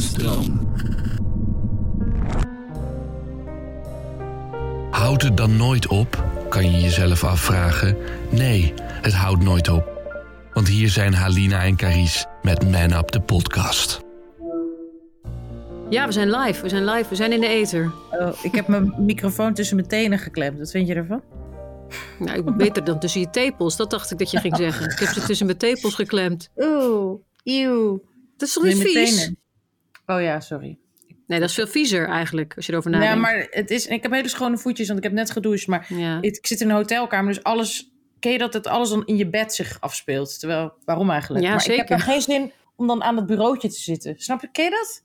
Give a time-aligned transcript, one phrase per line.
[0.00, 0.74] Levensdroom.
[4.90, 6.24] Houdt het dan nooit op?
[6.48, 7.96] Kan je jezelf afvragen.
[8.30, 9.88] Nee, het houdt nooit op.
[10.52, 14.00] Want hier zijn Halina en Caries met Man Up, de podcast.
[15.90, 16.62] Ja, we zijn live.
[16.62, 17.08] We zijn live.
[17.08, 17.92] We zijn in de ether.
[18.10, 20.58] Oh, ik heb mijn microfoon tussen mijn tenen geklemd.
[20.58, 21.22] Wat vind je ervan?
[22.18, 23.76] Nou, ik ben beter dan tussen je tepels.
[23.76, 24.90] Dat dacht ik dat je ging zeggen.
[24.90, 26.50] Ik heb ze tussen mijn tepels geklemd.
[26.56, 28.02] Oeh, eeuw.
[28.36, 29.32] Dat is toch niet vies?
[30.14, 30.78] Oh ja, sorry.
[31.26, 33.20] Nee, dat is veel viezer eigenlijk, als je erover Ja, nadenkt.
[33.22, 35.66] maar het is, ik heb hele schone voetjes, want ik heb net gedoucht.
[35.66, 36.18] Maar Ja.
[36.20, 37.88] ik zit in een hotelkamer, dus alles...
[38.18, 40.38] Ken je dat het alles dan in je bed zich afspeelt?
[40.38, 41.44] Terwijl, waarom eigenlijk?
[41.44, 41.94] Ja, maar ik heb zeker.
[41.94, 44.14] er geen zin om dan aan het bureautje te zitten.
[44.18, 44.48] Snap je?
[44.52, 45.02] Ken je dat?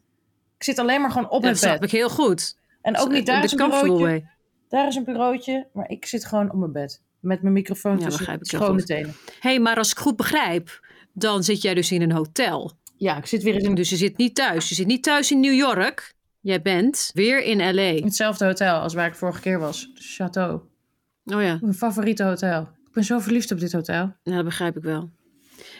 [0.57, 1.83] Ik zit alleen maar gewoon op dat het snap bed.
[1.83, 2.57] ik heel goed.
[2.81, 4.27] En ook niet, daar is een bureautje.
[4.69, 7.01] Daar is een bureautje, maar ik zit gewoon op mijn bed.
[7.19, 9.15] Met mijn microfoon Ja, tussen schone tenen.
[9.39, 12.71] Hé, hey, maar als ik goed begrijp, dan zit jij dus in een hotel.
[12.97, 14.69] Ja, ik zit weer in Dus je zit niet thuis.
[14.69, 16.13] Je zit niet thuis in New York.
[16.41, 18.03] Jij bent weer in L.A.
[18.03, 19.91] hetzelfde hotel als waar ik vorige keer was.
[19.93, 20.59] Chateau.
[21.25, 22.61] Oh ja, Mijn favoriete hotel.
[22.61, 24.13] Ik ben zo verliefd op dit hotel.
[24.23, 25.09] nou, dat begrijp ik wel.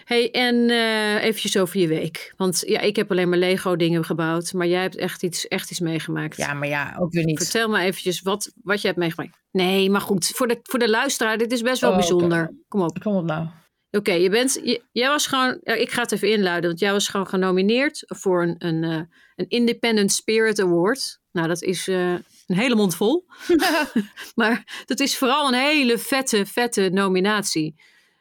[0.06, 2.34] hey, en eh eventjes over je week.
[2.38, 4.54] Want ja, ik heb alleen maar Lego dingen gebouwd.
[4.54, 6.38] Maar jij hebt echt iets, echt iets meegemaakt.
[6.38, 7.38] Ja, maar ja, ook weer niet.
[7.44, 9.38] Vertel me eventjes wat, wat je hebt meegemaakt.
[9.52, 12.54] Nee, maar goed, voor de, voor de luisteraar, dit is best wel Oh, bijzonder.
[12.68, 13.00] Kom op.
[13.00, 13.48] Kom op nou.
[13.96, 17.08] Oké, je bent, je- jij was gewoon, ik ga het even inluiden, want jij was
[17.08, 19.02] gewoon genomineerd voor een, een, eh,
[19.36, 21.20] een Independent Spirit Award.
[21.32, 23.26] Nou, dat is eh, een hele mond vol.
[24.36, 27.76] maar dat is vooral een hele vette, vette nominatie.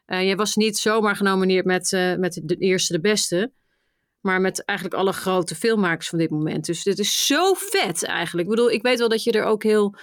[0.07, 3.53] Eh jij was niet zomaar genomineerd met, met de eerste, de beste.
[4.21, 6.65] Maar met eigenlijk alle grote filmmakers van dit moment.
[6.67, 8.49] Dus dit is zo vet eigenlijk.
[8.49, 9.95] Ik bedoel, ik weet wel dat je er ook heel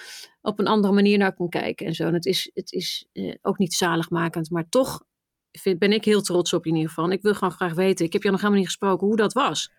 [0.42, 2.04] op een andere manier naar kan kijken en zo.
[2.04, 5.04] En het is, het is eh, ook niet zaligmakend, maar toch
[5.52, 7.06] vind, ben ik heel trots op je in ieder geval.
[7.06, 9.34] En ik wil gewoon graag weten, ik heb je nog helemaal niet gesproken, hoe dat
[9.34, 9.72] was.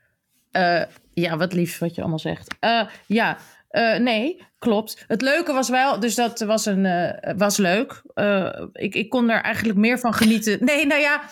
[0.50, 2.54] Eh, ja, wat lief wat je allemaal zegt.
[2.60, 5.04] Eh, ja, eh, nee, klopt.
[5.06, 8.02] Het leuke was wel, dus dat was, een, was leuk.
[8.72, 10.58] Ik, ik kon er eigenlijk meer van genieten.
[10.64, 11.22] Nee, nou ja,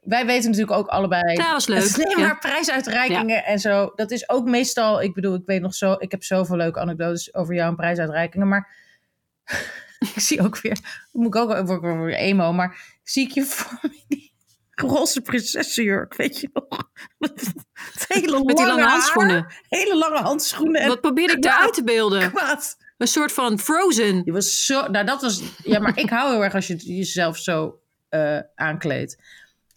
[0.00, 1.32] wij weten natuurlijk ook allebei.
[1.32, 1.78] Ja, was leuk.
[1.82, 2.26] Het is alleen Ja.
[2.26, 3.92] maar prijsuitreikingen en zo.
[3.94, 7.34] Dat is ook meestal, ik bedoel, ik weet nog zo, ik heb zoveel leuke anekdotes
[7.34, 8.68] over jou en prijsuitreikingen, maar
[10.14, 10.78] ik zie ook weer,
[11.12, 14.32] moet ik ook word ik weer emo, maar zie ik je voor me die
[14.74, 16.90] roze prinsessenjurk, weet je nog?
[17.18, 17.52] Met
[18.08, 19.46] hele Met die lange haar, handschoenen.
[19.68, 22.30] hele lange handschoenen en Wat probeer ik daar uit te beelden?
[22.30, 22.76] kwaad.
[22.98, 24.22] Een soort van Frozen.
[24.24, 27.36] Je was zo, nou dat was, ja, maar ik hou heel erg als je jezelf
[27.38, 29.16] zo eh, aankleedt.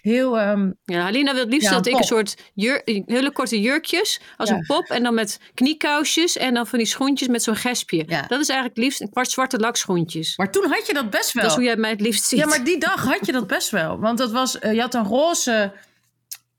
[0.01, 3.62] Heel, ehm, Ja, Halina wil het liefst Ja, dat ik een soort jur- hele korte
[3.62, 4.56] jurkjes als Ja.
[4.56, 8.03] een pop en dan met kniekousjes en dan van die schoentjes met zo'n gespje.
[8.07, 8.22] Ja.
[8.28, 10.38] Dat is eigenlijk het liefst een kwart zwarte lakschoentjes.
[10.38, 11.44] maar toen had je dat best wel.
[11.44, 12.39] Dat is hoe jij mij het liefst ziet.
[12.39, 14.00] Ja, maar die dag had je dat best wel.
[14.00, 15.73] Want dat was, eh, je had een roze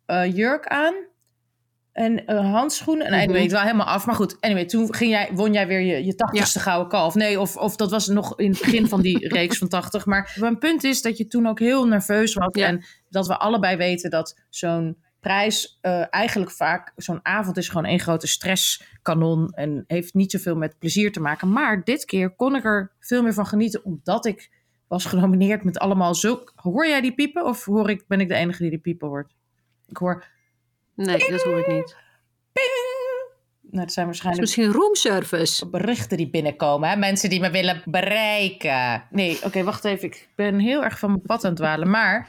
[0.07, 0.95] eh, jurk aan.
[1.93, 3.07] En eh, handschoenen.
[3.07, 3.23] En Mhm.
[3.23, 4.07] anyway, het was helemaal af.
[4.07, 7.15] Maar goed, anyway, toen ging jij, won jij weer je, je 80ste gouden kalf.
[7.15, 10.07] Nee, of, of dat was nog in het begin van die reeks van 80.
[10.07, 12.55] Maar mijn punt is dat je toen ook heel nerveus was.
[12.55, 12.67] Ja.
[12.67, 16.93] En dat we allebei weten dat zo'n prijs eh, eigenlijk vaak...
[16.97, 19.51] Zo'n avond is gewoon één grote stresskanon.
[19.51, 21.53] En heeft niet zoveel met plezier te maken.
[21.53, 23.85] Maar dit keer kon ik er veel meer van genieten.
[23.85, 24.51] Omdat ik
[24.89, 26.53] was genomineerd met allemaal zulk...
[26.57, 27.45] Hoor jij die piepen?
[27.45, 29.35] Of hoor ik, ben ik de enige die die piepen hoort?
[29.89, 30.25] Ik hoor...
[31.05, 31.97] Nee, dat hoor ik niet.
[33.71, 35.69] Nou, dat zijn waarschijnlijk misschien roomservice.
[35.69, 36.89] berichten die binnenkomen.
[36.89, 36.97] Hè?
[36.97, 39.05] Mensen die me willen bereiken.
[39.11, 40.09] Nee, oké, wacht even.
[40.09, 41.91] Ik ben heel erg van mijn pad aan het dwalen.
[41.91, 42.29] Maar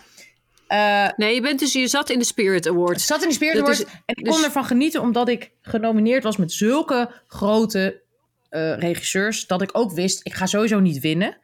[0.67, 3.05] eh, Nee, je, bent dus, je zat in de Spirit Awards.
[3.05, 3.79] zat in die Spirit Awards.
[3.79, 8.01] is- en ik dus- kon ervan genieten omdat ik genomineerd was met zulke grote
[8.49, 9.47] eh, regisseurs.
[9.47, 11.37] Dat ik ook wist, ik ga sowieso niet winnen.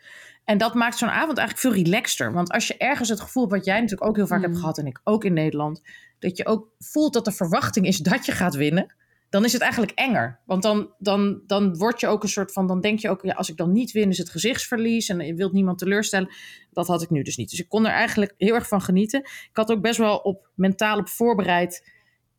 [0.50, 2.34] En dat maakt zo'n avond eigenlijk veel relaxter.
[2.34, 4.60] Want als je ergens het gevoel wat jij natuurlijk ook heel vaak hebt Mm.
[4.60, 4.78] gehad...
[4.78, 5.82] en ik ook in Nederland...
[6.20, 8.96] dat je ook voelt dat de verwachting is dat je gaat winnen...
[9.30, 10.40] dan is het eigenlijk enger.
[10.46, 12.68] Want dan, dan, dan word je ook een soort van...
[12.68, 15.10] dan denk je ook, ja, als ik dan niet win is het gezichtsverlies...
[15.10, 16.30] en je wilt niemand teleurstellen.
[16.72, 17.50] Dat had ik nu dus niet.
[17.50, 19.20] Dus ik kon er eigenlijk heel erg van genieten.
[19.20, 21.90] Ik had ook best wel op mentaal op voorbereid...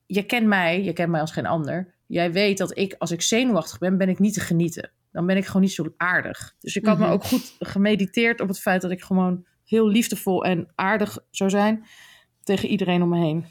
[0.07, 1.95] je kent mij, je kent mij als geen ander...
[2.07, 4.91] Jij weet dat ik, als ik zenuwachtig ben, ben ik niet te genieten.
[5.13, 6.55] Dan ben ik gewoon niet zo aardig.
[6.61, 7.07] Dus ik had Mhm.
[7.07, 11.51] me ook goed gemediteerd op het feit dat ik gewoon heel liefdevol en aardig zou
[11.51, 11.85] zijn
[12.43, 13.47] tegen iedereen om me heen.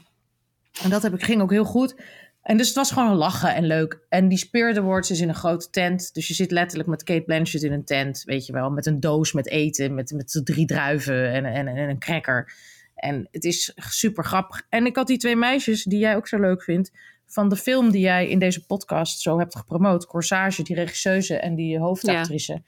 [0.82, 1.94] En dat heb ik, ging ook heel goed.
[2.42, 4.00] En dus het was gewoon lachen en leuk.
[4.08, 6.14] En die Spirit Awards is in een grote tent.
[6.14, 8.70] Dus je zit letterlijk met Kate Blanchett in een tent, weet je wel.
[8.70, 12.52] Met een doos met eten, met, met drie druiven en, en, en een cracker.
[12.94, 14.66] En het is super grappig.
[14.68, 16.90] En ik had die twee meisjes, die jij ook zo leuk vindt...
[17.30, 20.06] van de film die jij in deze podcast zo hebt gepromoot.
[20.06, 22.62] Corsage, die regisseuse en die hoofdactrice.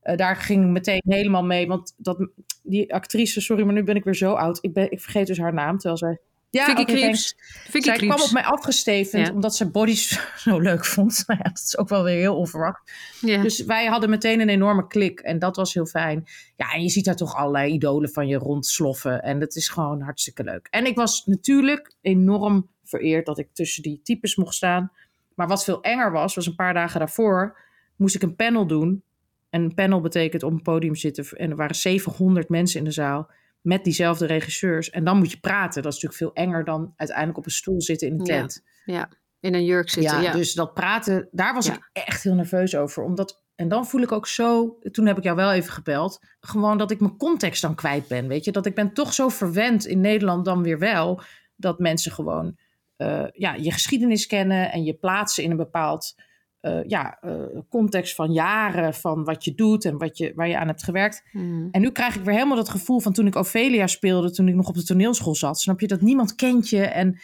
[0.00, 1.66] Eh, daar ging ik meteen helemaal mee.
[1.66, 2.28] Want dat,
[2.62, 4.58] die actrice, sorry, maar nu ben ik weer zo oud.
[4.60, 6.20] Ik, ben, ik vergeet dus haar naam, terwijl zij
[6.50, 9.32] Ja, Vicky Zij kwam op mij afgestevend Ja.
[9.32, 11.24] omdat ze bodies zo leuk vond.
[11.26, 12.92] Nou ja, dat is ook wel weer heel onverwacht.
[13.20, 13.42] Ja.
[13.42, 16.24] Dus wij hadden meteen een enorme klik en dat was heel fijn.
[16.56, 20.00] Ja, en je ziet daar toch allerlei idolen van je rondsloffen en dat is gewoon
[20.00, 20.66] hartstikke leuk.
[20.70, 24.92] En ik was natuurlijk enorm vereerd dat ik tussen die types mocht staan.
[25.34, 27.58] Maar wat veel enger was, was een paar dagen daarvoor
[27.96, 29.02] moest ik een panel doen.
[29.50, 32.90] En een panel betekent op een podium zitten en er waren 700 mensen in de
[32.90, 34.90] zaal met diezelfde regisseurs.
[34.90, 35.82] En dan moet je praten.
[35.82, 38.38] Dat is natuurlijk veel enger dan uiteindelijk op een stoel zitten in een Ja.
[38.38, 38.62] tent.
[38.84, 39.08] ja,
[39.40, 40.16] in een jurk zitten.
[40.16, 41.72] Ja, Ja, dus dat praten, daar was Ja.
[41.74, 43.02] ik echt heel nerveus over.
[43.02, 46.78] Omdat, en dan voel ik ook zo, toen heb ik jou wel even gebeld, gewoon
[46.78, 48.28] dat ik mijn context dan kwijt ben.
[48.28, 51.20] Weet je, dat ik ben toch zo verwend in Nederland dan weer wel,
[51.56, 52.56] dat mensen gewoon
[52.96, 56.14] eh, ja, je geschiedenis kennen en je plaatsen in een bepaald
[56.60, 57.34] eh, ja, eh,
[57.68, 61.22] context van jaren, van wat je doet en wat je, waar je aan hebt gewerkt.
[61.32, 61.68] Mhm.
[61.70, 64.54] En nu krijg ik weer helemaal dat gevoel van toen ik Ophelia speelde, toen ik
[64.54, 65.60] nog op de toneelschool zat.
[65.60, 67.20] Snap je dat niemand kent je en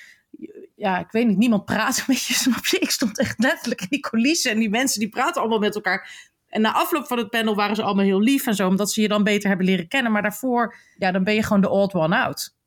[0.74, 2.78] ja, ik weet niet, niemand praat met je, snap je?
[2.78, 6.28] Ik stond echt letterlijk in die coulissen en die mensen die praten allemaal met elkaar.
[6.48, 9.00] En na afloop van het panel waren ze allemaal heel lief en zo, omdat ze
[9.00, 10.12] je dan beter hebben leren kennen.
[10.12, 12.58] Maar daarvoor, ja, dan ben je gewoon de old one out.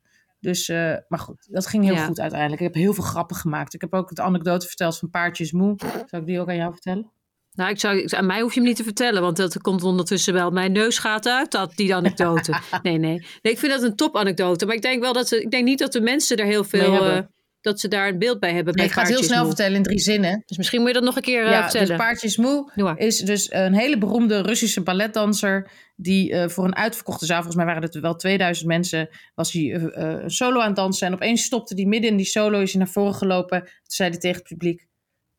[0.43, 2.05] Dus, eh, maar goed, dat ging heel Ja.
[2.05, 2.61] goed uiteindelijk.
[2.61, 3.73] Ik heb heel veel grappen gemaakt.
[3.73, 5.75] Ik heb ook de anekdote verteld van Paardjes Moe.
[6.05, 7.11] Zal ik die ook aan jou vertellen?
[7.51, 10.33] Nou, ik zou, aan mij hoef je hem niet te vertellen, want dat komt ondertussen
[10.33, 10.51] wel.
[10.51, 12.51] Mijn neus gaat uit, dat, die anekdote.
[12.83, 13.51] nee, nee, nee.
[13.53, 14.65] Ik vind dat een topanekdote.
[14.65, 17.05] Maar ik denk wel dat ze, ik denk niet dat de mensen er heel veel,
[17.05, 17.19] eh,
[17.63, 18.75] dat ze daar een beeld bij hebben.
[18.75, 19.47] Nee, bij ik ga het heel snel Moe.
[19.47, 20.43] vertellen in drie zinnen.
[20.45, 21.97] Dus misschien moet je dat nog een keer eh, Ja, dus vertellen.
[21.97, 25.69] Paardjes Moe is dus een hele beroemde Russische balletdanser.
[25.95, 29.73] Die eh, voor een uitverkochte zaal, volgens mij waren het wel 2000 mensen, was hij
[29.73, 31.07] een solo aan het dansen.
[31.07, 33.59] En opeens stopte hij midden in die solo, is hij naar voren gelopen.
[33.59, 34.87] Toen zei hij tegen het publiek,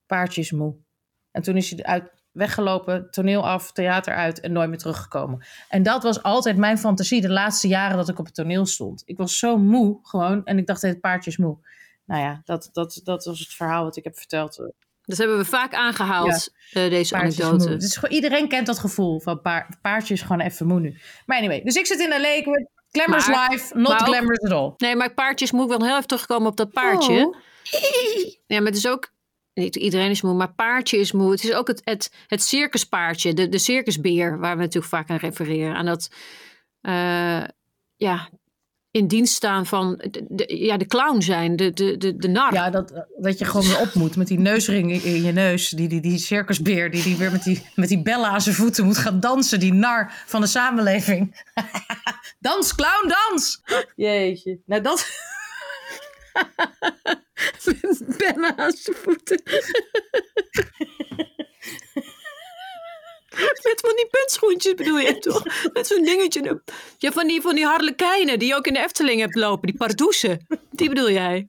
[0.07, 0.75] paardjes moe.
[1.31, 5.45] En toen is hij uit, weggelopen, toneel af, theater uit en nooit meer teruggekomen.
[5.69, 9.03] En dat was altijd mijn fantasie de laatste jaren dat ik op het toneel stond.
[9.07, 11.59] Ik was zo moe gewoon en ik dacht, het paardjes moe.
[12.05, 14.59] Nou ja, dat, dat, dat was het verhaal wat ik heb verteld.
[14.59, 14.67] eh,
[15.03, 17.79] Dat hebben we vaak aangehaald, eh, deze Paardjes anekdote.
[17.99, 20.99] gewoon, iedereen kent dat gevoel van paar, paardje is gewoon even moe nu.
[21.27, 22.09] Maar anyway, dus ik zit in
[22.51, 24.73] met Glamorous Maar- Life, not ook- glamorous at all.
[24.77, 27.27] Nee, maar paardjes moet ik wel heel even terugkomen op dat paardje.
[27.27, 27.37] Oh.
[28.47, 29.13] Ja, maar het is ook.
[29.55, 31.31] Niet iedereen is moe, maar paardje is moe.
[31.31, 35.17] Het is ook het, het, het circuspaardje, de, de circusbeer, waar we natuurlijk vaak aan
[35.17, 35.75] refereren.
[35.75, 36.11] Aan dat.
[36.81, 37.45] eh,
[37.97, 38.29] ja,
[38.95, 39.97] in dienst staan van.
[40.11, 42.53] De, de- ja, de clown zijn, de, de, de, de nar.
[42.53, 45.69] Ja, dat, dat je gewoon weer op moet met die neusring in, in je neus.
[45.69, 48.85] Die, die, die circusbeer die, die weer met die, met die bellen aan zijn voeten
[48.85, 49.61] moet gaan dansen.
[49.61, 51.45] Die nar van de samenleving.
[52.39, 53.63] dans, clown, dans!
[53.97, 54.61] Jeetje.
[54.67, 55.11] Nou, dat...
[58.19, 59.43] Bellen aan zijn voeten.
[63.69, 65.43] Met van die puntschoentjes bedoel je toch?
[65.73, 66.63] Met zo'n dingetje.
[66.99, 69.67] Ja, van die, van die harlekijnen die je ook in de Efteling hebt lopen.
[69.67, 70.47] Die pardoesen.
[70.71, 71.49] Die bedoel jij?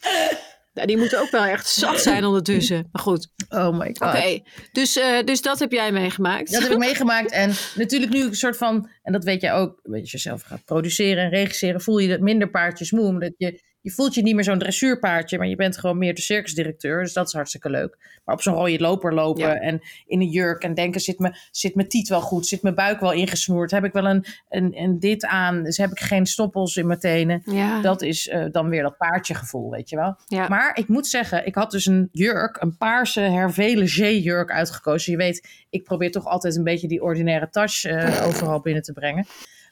[0.72, 2.88] Ja, die moeten ook wel echt zat zijn ondertussen.
[2.92, 4.14] Maar goed, Oh my god.
[4.14, 4.40] oké.
[4.72, 6.52] Dus, eh, dus dat heb jij meegemaakt.
[6.52, 7.30] Dat heb ik meegemaakt.
[7.30, 10.64] En natuurlijk nu een soort van, en dat weet jij ook, als je zelf gaat
[10.64, 13.06] produceren en regisseren, voel je dat minder paardjes moe.
[13.06, 16.20] Omdat je, je voelt je niet meer zo'n dressuurpaardje, maar je bent gewoon meer de
[16.20, 17.02] circusdirecteur.
[17.02, 18.20] Dus dat is hartstikke leuk.
[18.24, 19.54] Maar op zo'n rode loper lopen Ja.
[19.54, 22.46] en in een jurk en denken, zit, me, zit mijn tiet wel goed?
[22.46, 23.70] Zit mijn buik wel ingesnoerd?
[23.70, 25.62] Heb ik wel een, een, een dit aan?
[25.62, 27.42] Dus heb ik geen stoppels in mijn tenen?
[27.44, 30.16] Ja, Dat is eh, dan weer dat paardjegevoel, weet je wel.
[30.26, 30.48] ja.
[30.48, 35.12] Maar ik moet zeggen, ik had dus een jurk, een paarse Hervé Leger jurk uitgekozen.
[35.12, 38.92] Je weet, ik probeer toch altijd een beetje die ordinaire tas eh, overal binnen te
[38.92, 39.26] brengen.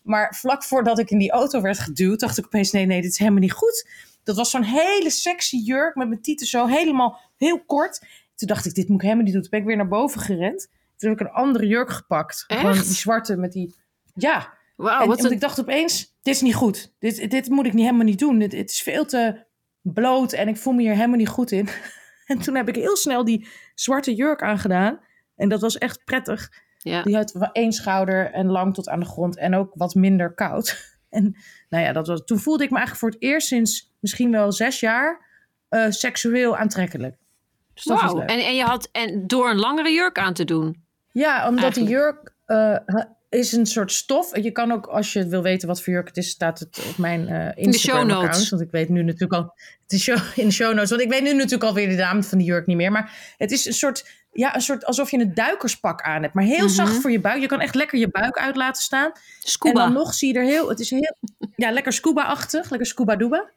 [0.05, 3.11] Maar vlak voordat ik in die auto werd geduwd, dacht ik opeens, nee, nee, dit
[3.11, 3.89] is helemaal niet goed.
[4.23, 8.07] Dat was zo'n hele sexy jurk met mijn tieten zo helemaal heel kort.
[8.35, 9.43] Toen dacht ik, dit moet ik helemaal niet doen.
[9.43, 10.69] Toen ben ik weer naar boven gerend.
[10.97, 12.45] Toen heb ik een andere jurk gepakt.
[12.47, 12.87] Gewoon Echt?
[12.87, 13.75] die zwarte met die...
[14.15, 15.35] Ja, Wauw, en, wat want een...
[15.35, 16.95] ik dacht opeens, dit is niet goed.
[16.99, 18.39] Dit, dit moet ik niet, helemaal niet doen.
[18.39, 19.45] Dit, het is veel te
[19.83, 21.69] bloot en ik voel me hier helemaal niet goed in.
[22.25, 25.01] En toen heb ik heel snel die zwarte jurk aangedaan.
[25.37, 26.64] En dat was echt prettig.
[26.85, 27.03] Ja.
[27.03, 29.37] Die had één schouder en lang tot aan de grond.
[29.37, 30.77] En ook wat minder koud.
[31.15, 31.37] En
[31.69, 34.53] nou ja, dat was, toen voelde ik me eigenlijk voor het eerst sinds misschien wel
[34.53, 35.27] zes jaar
[35.69, 37.17] eh, seksueel aantrekkelijk.
[37.75, 38.29] Dus dat leuk.
[38.29, 40.83] En, en je had en door een langere jurk aan te doen.
[41.13, 41.75] Ja, omdat Eigenlijk.
[41.75, 44.37] die jurk eh, is een soort stof.
[44.37, 46.97] Je kan ook, als je wil weten wat voor jurk het is, staat het op
[46.97, 48.23] mijn show Instagram-account.
[48.23, 48.51] notes.
[48.51, 51.11] Want ik weet nu natuurlijk al, het is show, in de show notes, want ik
[51.11, 52.93] weet nu natuurlijk alweer de naam van die jurk niet meer.
[52.93, 56.35] Maar het is een soort, ja, een soort alsof je een duikerspak aan hebt.
[56.35, 56.75] Maar heel Mhm.
[56.75, 57.41] zacht voor je buik.
[57.41, 59.13] Je kan echt lekker je buik uit laten staan.
[59.39, 59.81] Scuba.
[59.81, 61.17] En dan nog zie je er heel, het is heel,
[61.57, 63.51] ja, lekker scuba-achtig, lekker scuba-dooba.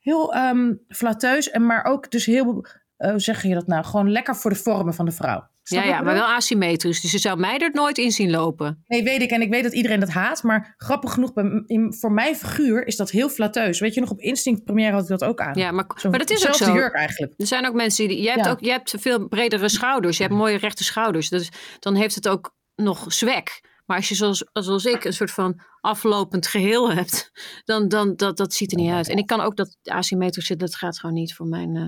[0.00, 2.66] Heel ehm flatteus, en maar ook dus heel,
[2.96, 5.46] eh, hoe zeg je dat nou, gewoon lekker voor de vormen van de vrouw.
[5.66, 7.00] Snap Ja, ja, maar wel asymmetrisch.
[7.00, 8.82] Dus je zou mij er nooit in zien lopen.
[8.86, 9.30] Nee, weet ik.
[9.30, 10.42] En ik weet dat iedereen dat haat.
[10.42, 13.80] Maar grappig genoeg, bij, m- in, voor mijn figuur is dat heel flatteus.
[13.80, 15.54] Weet je nog, op Instinct Première had ik dat ook aan.
[15.58, 16.72] Ja, maar, maar dat is ook zo.
[16.74, 17.32] jurk eigenlijk.
[17.36, 18.22] Er zijn ook mensen die.
[18.22, 18.50] Je hebt, Ja.
[18.50, 20.16] ook, je hebt veel bredere schouders.
[20.16, 21.28] Je hebt mooie rechte schouders.
[21.28, 23.72] Dus dan heeft het ook nog zwek.
[23.86, 27.30] Maar als je zoals, zoals ik een soort van aflopend geheel hebt,
[27.64, 29.08] dan, dan dat, dat ziet er niet uit.
[29.08, 31.76] En ik kan ook dat asymmetrische, dat gaat gewoon niet voor mijn.
[31.76, 31.82] eh,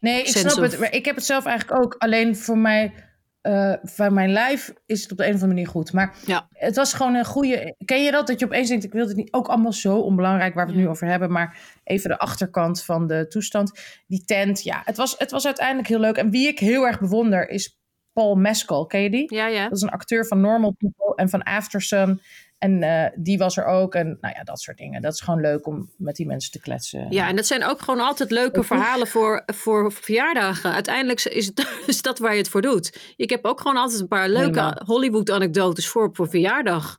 [0.00, 0.78] Nee, ik snap of- het.
[0.78, 1.94] Maar ik heb het zelf eigenlijk ook.
[1.98, 2.92] Alleen voor mij,
[3.40, 5.92] eh voor mijn lijf is het op de een of andere manier goed.
[5.92, 6.48] Maar Ja.
[6.52, 7.74] het was gewoon een goede...
[7.84, 8.26] Ken je dat?
[8.26, 9.32] Dat je opeens denkt, ik wil het niet...
[9.32, 10.86] Ook allemaal zo onbelangrijk waar we het Ja.
[10.86, 11.32] nu over hebben.
[11.32, 13.80] Maar even de achterkant van de toestand.
[14.06, 14.82] Die tent, ja.
[14.84, 16.16] Het was, het was uiteindelijk heel leuk.
[16.16, 17.78] En wie ik heel erg bewonder is
[18.12, 18.86] Paul Mescal.
[18.86, 19.34] Ken je die?
[19.34, 19.62] ja, ja.
[19.62, 22.20] Dat is een acteur van Normal People en van Aftersun.
[22.58, 23.94] En eh, die was er ook.
[23.94, 25.02] En nou ja, dat soort dingen.
[25.02, 27.06] Dat is gewoon leuk om met die mensen te kletsen.
[27.10, 30.72] Ja, en dat zijn ook gewoon altijd leuke verhalen voor, voor verjaardagen.
[30.72, 33.14] Uiteindelijk is, het, is dat waar je het voor doet.
[33.16, 34.82] Ik heb ook gewoon altijd een paar leuke.
[34.84, 36.98] Hollywood-anekdotes voor, voor verjaardag.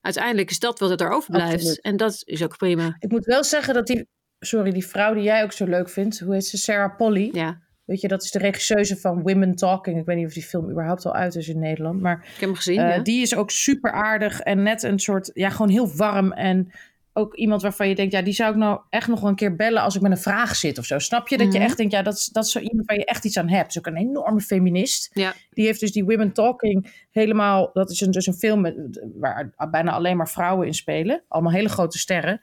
[0.00, 1.52] Uiteindelijk is dat wat het erover blijft.
[1.52, 1.80] Absoluut.
[1.80, 2.96] En dat is ook prima.
[2.98, 4.08] Ik moet wel zeggen dat die...
[4.38, 6.20] Sorry, die vrouw die jij ook zo leuk vindt.
[6.20, 6.56] Hoe heet ze?
[6.56, 7.28] Sarah Polly.
[7.32, 9.98] Ja, Weet je, dat is de regisseuse van Women Talking.
[9.98, 12.00] Ik weet niet of die film überhaupt al uit is in Nederland.
[12.00, 12.78] Maar ik heb hem gezien.
[12.78, 13.02] eh, ja.
[13.02, 15.30] die is ook super aardig en net een soort...
[15.34, 16.70] Ja, gewoon heel warm en...
[17.16, 19.56] Ook iemand waarvan je denkt, ja, die zou ik nou echt nog wel een keer
[19.56, 20.98] bellen als ik met een vraag zit of zo.
[20.98, 21.36] Snap je?
[21.36, 21.66] Dat je Mhm.
[21.68, 23.68] echt denkt, ja, dat is, dat is zo iemand waar je echt iets aan hebt.
[23.68, 25.10] Is ook een enorme feminist.
[25.12, 25.32] Ja.
[25.50, 27.70] Die heeft dus die Women Talking helemaal...
[27.72, 31.22] Dat is een, dus een film met, waar bijna alleen maar vrouwen in spelen.
[31.28, 32.40] Allemaal hele grote sterren.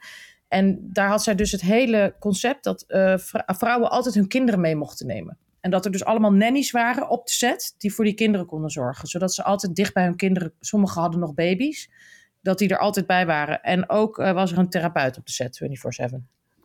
[0.52, 4.60] En daar had zij dus het hele concept dat eh, vrou- vrouwen altijd hun kinderen
[4.60, 5.38] mee mochten nemen.
[5.60, 8.70] En dat er dus allemaal nannies waren op de set die voor die kinderen konden
[8.70, 9.08] zorgen.
[9.08, 11.90] Zodat ze altijd dicht bij hun kinderen, sommigen hadden nog baby's,
[12.40, 13.62] dat die er altijd bij waren.
[13.62, 15.60] En ook eh, was er een therapeut op de set,
[16.12, 16.16] 24-7.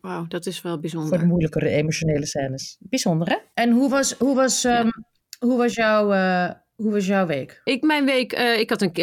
[0.02, 1.26] Wauw, dat is wel Voor de bijzonder.
[1.28, 2.78] moeilijkere emotionele scènes.
[2.80, 3.38] Bijzonder, hè?
[3.54, 4.90] En hoe was, hoe was, ehm,
[5.40, 7.62] hoe was, jouw, eh, hoe was jouw week?
[7.64, 8.94] Ik, mijn week, ik had een,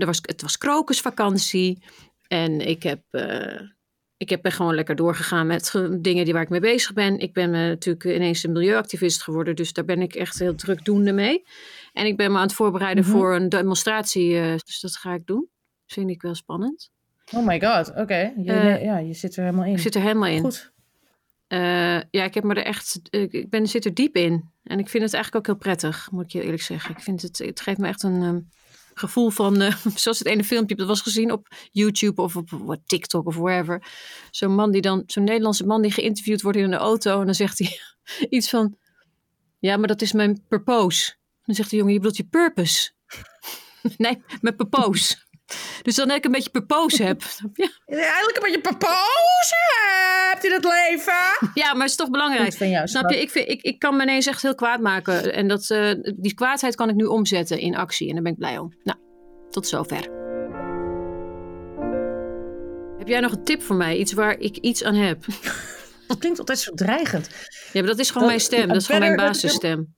[0.00, 1.82] er was, het was krokusvakantie.
[2.28, 3.00] En ik heb,
[4.24, 7.18] ik heb ben gewoon lekker doorgegaan met ge- dingen die waar ik mee bezig ben.
[7.18, 9.56] Ik ben eh, natuurlijk ineens een milieuactivist geworden.
[9.56, 11.44] Dus daar ben ik echt heel drukdoende mee.
[11.92, 13.12] En ik ben me aan het voorbereiden Mhm.
[13.12, 14.36] voor een demonstratie.
[14.40, 15.48] eh, dus dat ga ik doen.
[15.86, 16.90] Vind ik wel spannend.
[17.34, 18.32] Oh my god, oké.
[18.46, 19.72] Eh, ja, je zit er helemaal in.
[19.72, 20.40] Ik zit er helemaal in.
[20.40, 20.72] Goed.
[22.10, 23.00] Ja, ik heb me er echt.
[23.10, 24.50] Ik, ik ben, zit er diep in.
[24.64, 26.90] En ik vind het eigenlijk ook heel prettig, moet ik je eerlijk zeggen.
[26.94, 28.38] Ik vind het, het geeft me echt een ehm,
[28.94, 29.60] gevoel van.
[29.60, 33.36] eh, zoals het ene filmpje dat was gezien op YouTube of op wat, TikTok of
[33.36, 33.86] wherever.
[34.30, 37.20] Zo'n man die dan, zo'n Nederlandse man die geïnterviewd wordt in een auto.
[37.20, 37.78] En dan zegt hij
[38.38, 38.76] iets van.
[39.58, 41.14] Ja, maar dat is mijn purpose.
[41.42, 42.90] Dan zegt de jongen, je bedoelt je purpose.
[43.96, 45.16] nee, mijn purpose.
[45.82, 47.22] Dus dan dat ik een beetje purpose heb.
[47.54, 47.70] je?
[47.86, 49.54] Eigenlijk een beetje papose
[50.30, 51.50] hebt in het leven.
[51.54, 52.52] Ja, maar het is toch belangrijk.
[52.52, 53.20] Jou, Snap je?
[53.20, 55.32] Ik, vind, ik, ik kan me ineens echt heel kwaad maken.
[55.32, 58.08] En dat, eh, die kwaadheid kan ik nu omzetten in actie.
[58.08, 58.72] En daar ben ik blij om.
[58.82, 58.98] Nou,
[59.50, 60.08] tot zover.
[62.98, 63.96] Heb jij nog een tip voor mij?
[63.96, 65.24] Iets waar ik iets aan heb?
[66.08, 67.28] Dat klinkt altijd zo dreigend.
[67.72, 68.68] Ja, maar dat is gewoon Dat- mijn stem.
[68.68, 69.94] Dat is gewoon mijn basisstem.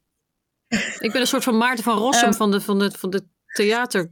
[0.98, 2.36] Ik ben een soort van Maarten van Rossum Ehm.
[2.36, 4.10] van de, van de, van de theater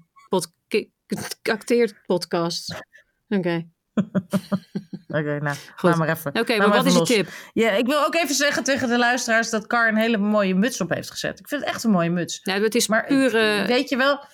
[1.43, 2.75] acteerpodcast.
[3.29, 3.67] Oké,
[5.09, 5.91] Oké, nou, Goed.
[5.91, 6.41] ga maar even.
[6.41, 7.09] Oké, maar wat is je los.
[7.09, 7.29] tip?
[7.53, 10.81] Ja, ik wil ook even zeggen tegen de luisteraars dat Car een hele mooie muts
[10.81, 11.39] op heeft gezet.
[11.41, 12.41] Ik vind het echt een mooie muts.
[12.43, 13.37] Nou, het is Maar puur...
[13.37, 14.25] eh, weet je wel,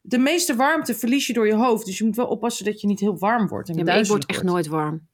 [0.00, 1.86] de meeste warmte verlies je door je hoofd.
[1.86, 3.68] Dus je moet wel oppassen dat je niet heel warm wordt.
[3.68, 4.52] En ja, maar ik word echt wordt.
[4.52, 5.08] nooit warm.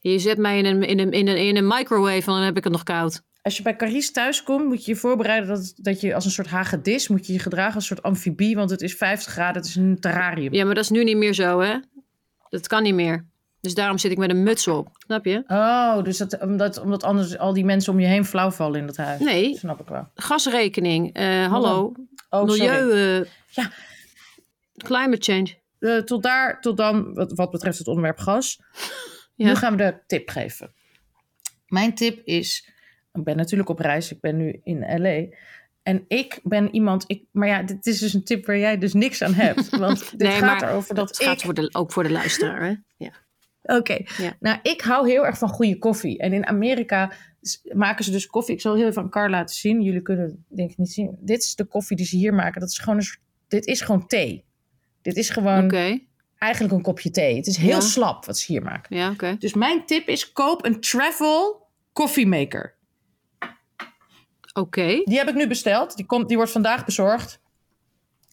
[0.00, 2.56] Je zet mij in een, in een, in een, in een microwave en dan heb
[2.56, 3.22] ik het nog koud.
[3.42, 6.30] Als je bij Carice thuis komt, moet je je voorbereiden dat, dat je als een
[6.30, 8.56] soort hagedis moet je je gedragen als een soort amfibie.
[8.56, 10.52] Want het is 50 graden, het is een terrarium.
[10.52, 11.76] Ja, maar dat is nu niet meer zo, hè?
[12.48, 13.26] Dat kan niet meer.
[13.60, 14.88] Dus daarom zit ik met een muts op.
[15.04, 15.42] Snap je?
[15.46, 18.86] Oh, dus dat, omdat, omdat anders al die mensen om je heen flauw vallen in
[18.86, 19.20] dat huis.
[19.20, 19.56] Nee.
[19.58, 20.08] Snap ik wel.
[20.14, 21.12] Gasrekening.
[21.14, 21.92] eh, hallo.
[22.30, 22.90] Oh, Milieu.
[23.20, 23.70] eh, Ja.
[24.76, 25.54] Climate change.
[25.78, 28.60] Eh, tot daar, tot dan, wat, wat betreft het onderwerp gas.
[29.34, 29.46] Ja.
[29.46, 30.72] Nu gaan we de tip geven.
[31.66, 32.71] Mijn tip is,
[33.12, 35.36] ik ben natuurlijk op reis, ik ben nu in LA.
[35.82, 38.92] En ik ben iemand, ik, maar ja, dit is dus een tip waar jij dus
[38.92, 39.68] niks aan hebt.
[39.78, 41.44] Want dit Nee, gaat erover dat Het gaat ik...
[41.44, 42.74] voor de, ook voor de luisteraar, hè?
[42.96, 43.12] Ja.
[43.62, 44.36] Oké, Ja.
[44.40, 46.18] nou ik hou heel erg van goede koffie.
[46.18, 47.12] En in Amerika
[47.72, 48.54] maken ze dus koffie.
[48.54, 49.82] Ik zal heel even aan Car laten zien.
[49.82, 51.16] Jullie kunnen het denk ik niet zien.
[51.20, 52.60] Dit is de koffie die ze hier maken.
[52.60, 54.44] Dat is gewoon een soort, dit is gewoon thee.
[55.02, 55.98] Dit is gewoon Oké.
[56.38, 57.36] eigenlijk een kopje thee.
[57.36, 57.80] Het is heel Ja.
[57.80, 58.96] slap wat ze hier maken.
[58.96, 59.36] Ja, oké.
[59.38, 62.26] Dus mijn tip is koop een travel coffee
[64.52, 65.02] Oké.
[65.04, 65.96] Die heb ik nu besteld.
[65.96, 67.40] Die, komt, die wordt vandaag bezorgd.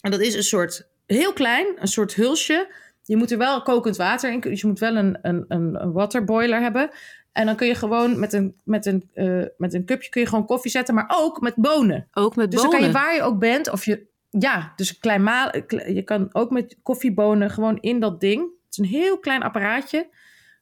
[0.02, 2.74] En dat is een soort heel klein, een soort hulsje.
[3.04, 4.40] Je moet er wel kokend water in.
[4.40, 6.90] Dus je moet wel een, een, een, waterboiler hebben.
[7.32, 10.28] En dan kun je gewoon met een, met een, eh, met een cupje kun je
[10.28, 12.08] gewoon koffie zetten, maar ook met bonen.
[12.14, 12.80] Ook met Dus bonen.
[12.80, 16.02] dan kan je waar je ook bent, of je, ja, dus een klein maal, je
[16.06, 18.42] kan ook met koffiebonen gewoon in dat ding.
[18.42, 20.10] Het is een heel klein apparaatje.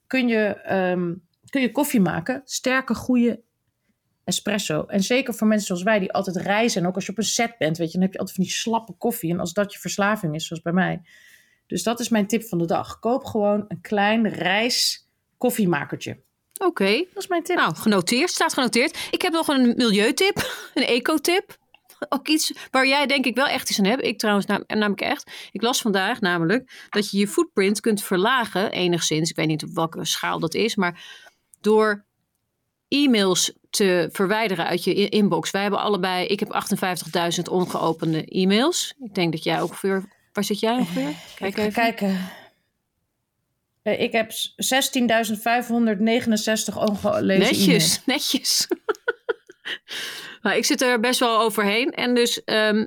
[0.08, 1.14] Kun je, ehm,
[1.50, 2.42] kun je koffie maken.
[2.46, 3.42] Sterke, goede
[4.28, 4.84] espresso.
[4.88, 6.82] En zeker voor mensen zoals wij die altijd reizen.
[6.82, 8.46] En ook als je op een set bent, weet je, dan heb je altijd van
[8.46, 9.32] die slappe koffie.
[9.32, 11.02] En als dat je verslaving is, zoals bij mij.
[11.68, 13.00] Dus dat is mijn tip van de dag.
[13.00, 15.08] Koop gewoon een klein reis
[15.38, 16.20] koffiemakertje.
[16.58, 17.06] Oké.
[17.14, 17.56] Dat is mijn tip.
[17.56, 18.30] Nou, genoteerd.
[18.30, 19.08] Staat genoteerd.
[19.12, 20.36] Ik heb nog een milieutip.
[20.74, 21.58] Een ecotip.
[22.10, 24.04] Ook iets waar jij denk ik wel echt iets aan hebt.
[24.04, 25.32] Ik trouwens nam- namelijk echt.
[25.52, 29.30] Ik las vandaag namelijk dat je je footprint kunt verlagen enigszins.
[29.30, 30.76] Ik weet niet op welke schaal dat is.
[30.76, 31.04] Maar
[31.62, 32.06] door
[32.88, 35.52] e-mails te verwijderen uit je inbox.
[35.52, 36.64] Wij hebben allebei, ik heb
[37.36, 38.94] 58.000 ongeopende e-mails.
[39.04, 40.04] Ik denk dat jij ongeveer,
[40.34, 41.14] waar zit jij ongeveer?
[41.36, 41.74] Kijk Even even.
[41.74, 42.30] kijken.
[43.82, 44.36] Eh, Ik heb 16.569
[46.78, 48.68] ongelezen Netjes, netjes.
[50.42, 51.92] maar ik zit er best wel overheen.
[51.92, 52.86] En dus ehm,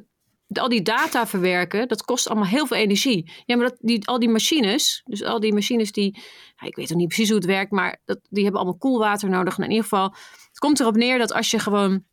[0.53, 3.33] al die data verwerken, dat kost allemaal heel veel energie.
[3.47, 6.23] Ja, maar dat, die, al die machines, dus al die machines die...
[6.67, 9.57] Ik weet nog niet precies hoe het werkt, maar dat, die hebben allemaal koelwater nodig.
[9.57, 10.15] En in ieder geval,
[10.49, 12.05] het komt erop neer dat als je gewoon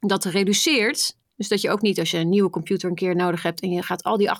[0.00, 1.16] dat reduceert...
[1.36, 3.60] Dus dat je ook niet als je een nieuwe computer een keer nodig hebt...
[3.60, 4.34] en je gaat al die 58.000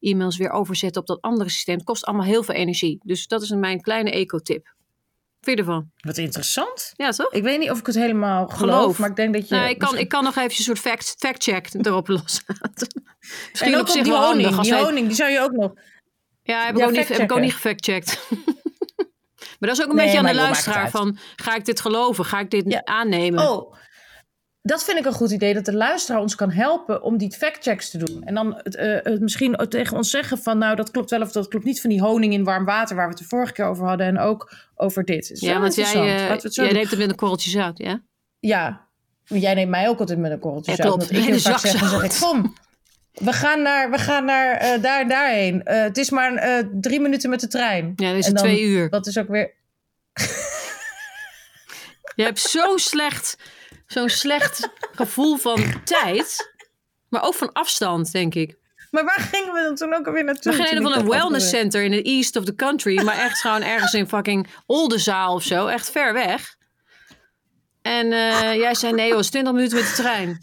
[0.00, 1.74] e-mails weer overzetten op dat andere systeem...
[1.76, 3.00] het kost allemaal heel veel energie.
[3.02, 4.74] Dus dat is mijn kleine eco-tip.
[5.40, 5.90] Vind je ervan?
[5.96, 6.92] Wat interessant.
[6.96, 7.32] Ja, toch?
[7.32, 8.98] Ik weet niet of ik het helemaal geloof, Geloof.
[8.98, 9.54] maar ik denk dat je...
[9.54, 13.02] nou, ik, kan, misschien- ik kan nog even een soort fact, fact-check erop loslaten.
[13.50, 15.72] Misschien en ook op die honing, die honing, die zou je ook nog...
[16.50, 18.28] ja, heb ik, ook niet, heb ik ook niet gefact-checkt.
[19.58, 21.18] maar dat is ook een Nee, beetje aan de luisteraar van...
[21.36, 22.24] ga ik dit geloven?
[22.24, 22.84] Ga ik dit Ja.
[22.84, 23.50] aannemen?
[23.50, 23.74] Oh,
[24.62, 27.90] dat vind ik een goed idee, dat de luisteraar ons kan helpen om die factchecks
[27.90, 28.22] te doen.
[28.24, 31.32] En dan het, eh, het misschien tegen ons zeggen van, nou, dat klopt wel of
[31.32, 33.64] dat klopt niet van die honing in warm water, waar we het de vorige keer
[33.64, 35.30] over hadden, en ook over dit.
[35.40, 36.72] Ja, want jij, eh, jij doen.
[36.74, 38.02] neemt het met een korreltje zout, ja?
[38.38, 38.88] Ja,
[39.24, 40.86] jij neemt mij ook altijd met een korreltje Ja, zout.
[40.96, 41.10] klopt.
[41.10, 42.54] Ik heel vaak zeg, ik, kom,
[43.20, 45.62] we gaan naar, we gaan naar eh, daar en daarheen.
[45.64, 47.92] Eh, het is maar eh, drie minuten met de trein.
[47.96, 48.90] Ja, dan is het dan- twee uur.
[48.90, 49.54] Dat is ook weer...
[52.14, 53.36] Je hebt zo slecht,
[53.86, 56.52] zo'n slecht gevoel van tijd.
[57.08, 58.58] Maar ook van afstand, denk ik.
[58.90, 60.56] Maar waar gingen we dan toen ook alweer naartoe?
[60.56, 63.02] We ik van een wellness center in the east of the country.
[63.02, 65.66] Maar echt gewoon ergens in fucking Oldenzaal of zo.
[65.66, 66.56] Echt ver weg.
[67.82, 68.08] En
[68.58, 70.40] jij zei nee hoor, 20 minuten met de trein.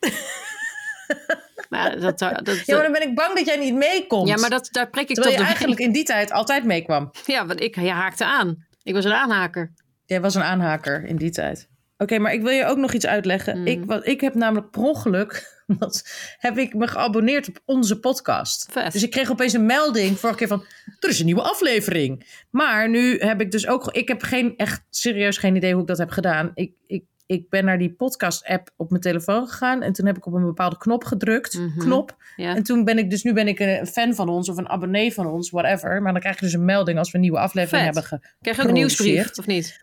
[1.68, 4.28] Maar dat, dat, dat- Ja, maar dan ben ik bang dat jij niet meekomt.
[4.28, 7.10] ja, maar dat, daar prik ik Terwijl toch je eigenlijk in die tijd altijd meekwam.
[7.26, 8.66] Ja, want ik ja, haakte aan.
[8.82, 9.72] Ik was een aanhaker.
[10.04, 11.68] Jij was een aanhaker in die tijd.
[11.98, 13.58] Oké, maar ik wil je ook nog iets uitleggen.
[13.58, 13.66] Mm.
[13.66, 15.56] Ik, wat, ik heb namelijk per ongeluk...
[15.78, 18.68] Wat, heb ik me geabonneerd op onze podcast.
[18.72, 18.92] Vet.
[18.92, 20.64] Dus ik kreeg opeens een melding vorige keer van...
[21.00, 22.42] er is een nieuwe aflevering.
[22.50, 23.92] Maar nu heb ik dus ook...
[23.92, 26.50] Ik heb geen, echt serieus geen idee hoe ik dat heb gedaan.
[26.54, 29.82] Ik, ik, ik ben naar die podcast-app op mijn telefoon gegaan...
[29.82, 31.54] en toen heb ik op een bepaalde knop gedrukt.
[31.58, 31.78] Mhm.
[31.78, 32.16] Knop.
[32.36, 32.54] Ja.
[32.56, 33.22] En toen ben ik dus...
[33.22, 36.02] Nu ben ik een fan van ons of een abonnee van ons, whatever.
[36.02, 37.94] Maar dan krijg je dus een melding als we een nieuwe aflevering Vet.
[37.94, 39.80] hebben ge- Krijg je ook een nieuwsbrief, of niet?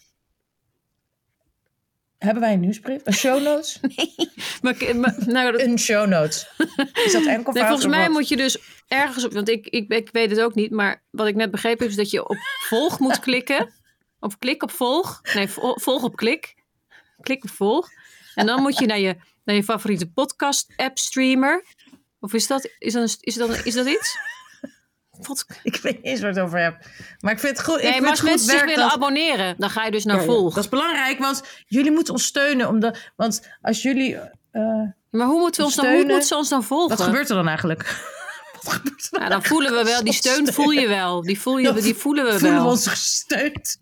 [2.17, 3.01] Hebben wij een nieuwsbrief?
[3.03, 3.79] Een show notes?
[4.61, 6.49] Maar, maar- nou, dat, een show notes.
[7.05, 9.33] Is dat enkel nee, volgens mij moet je dus ergens op...
[9.33, 10.71] Want ik, ik, ik weet het ook niet.
[10.71, 13.69] Maar wat ik net begrepen heb, is dat je op volg moet klikken.
[14.19, 15.21] Op klik op volg.
[15.33, 16.54] Nee, vol- volg op klik.
[17.25, 17.89] Klik op volg.
[18.35, 21.63] En dan moet je naar je, naar je favoriete podcast-app streamer.
[22.19, 24.17] Of is dat, is dat, is dat, is dat iets?
[25.21, 26.85] Pod- Ik weet niet eens waar ik het over heb.
[27.19, 27.75] Maar ik vind het goed.
[27.77, 29.91] ik Nee, vind maar het als goed mensen zich willen dat- abonneren, dan ga je
[29.91, 30.53] dus naar Ja, ja, volg.
[30.55, 32.67] Dat is belangrijk, want jullie moeten ons steunen.
[32.67, 34.15] Omdat, want als jullie...
[34.51, 34.61] eh,
[35.09, 36.97] Maar hoe moeten we ons dan, hoe moeten ze ons dan volgen?
[36.97, 37.83] wat gebeurt er dan eigenlijk?
[38.63, 39.21] dan?
[39.21, 41.21] Ja, dan voelen we wel, die steun voel je wel.
[41.21, 42.63] Die, voel je, die voelen we voelen wel.
[42.63, 43.77] we ons gesteund.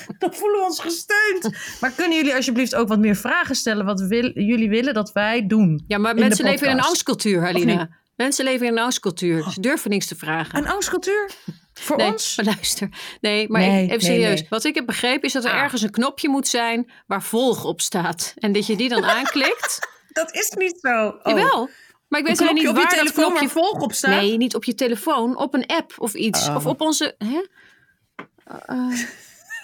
[0.18, 1.56] dan voelen we ons gesteund.
[1.80, 3.84] Maar kunnen jullie alsjeblieft ook wat meer vragen stellen...
[3.84, 5.84] wat wil, jullie willen dat wij doen?
[5.88, 7.42] Ja, maar mensen leven in een angstcultuur?
[7.42, 7.88] Halina.
[8.16, 9.50] Mensen leven in een angstcultuur.
[9.50, 10.58] Ze durven niks te vragen.
[10.58, 11.30] Een angstcultuur?
[11.74, 12.36] Voor nee, ons?
[12.36, 12.88] maar luister.
[13.20, 14.48] Nee, maar Nee, even nee, serieus.
[14.48, 15.62] Wat ik heb begrepen is dat er Ah.
[15.62, 18.34] ergens een knopje moet zijn waar volg op staat.
[18.38, 19.88] En dat je die dan aanklikt.
[20.08, 21.06] Dat is niet zo.
[21.06, 21.20] Oh.
[21.22, 21.68] Jawel.
[22.08, 23.40] Maar ik weet alleen niet op je waar dat knopje...
[23.40, 24.20] waar volg op staat?
[24.20, 25.36] Nee, niet op je telefoon.
[25.36, 26.48] Op een app of iets.
[26.48, 26.54] Oh.
[26.54, 27.14] Of op onze...
[27.18, 27.40] Hè?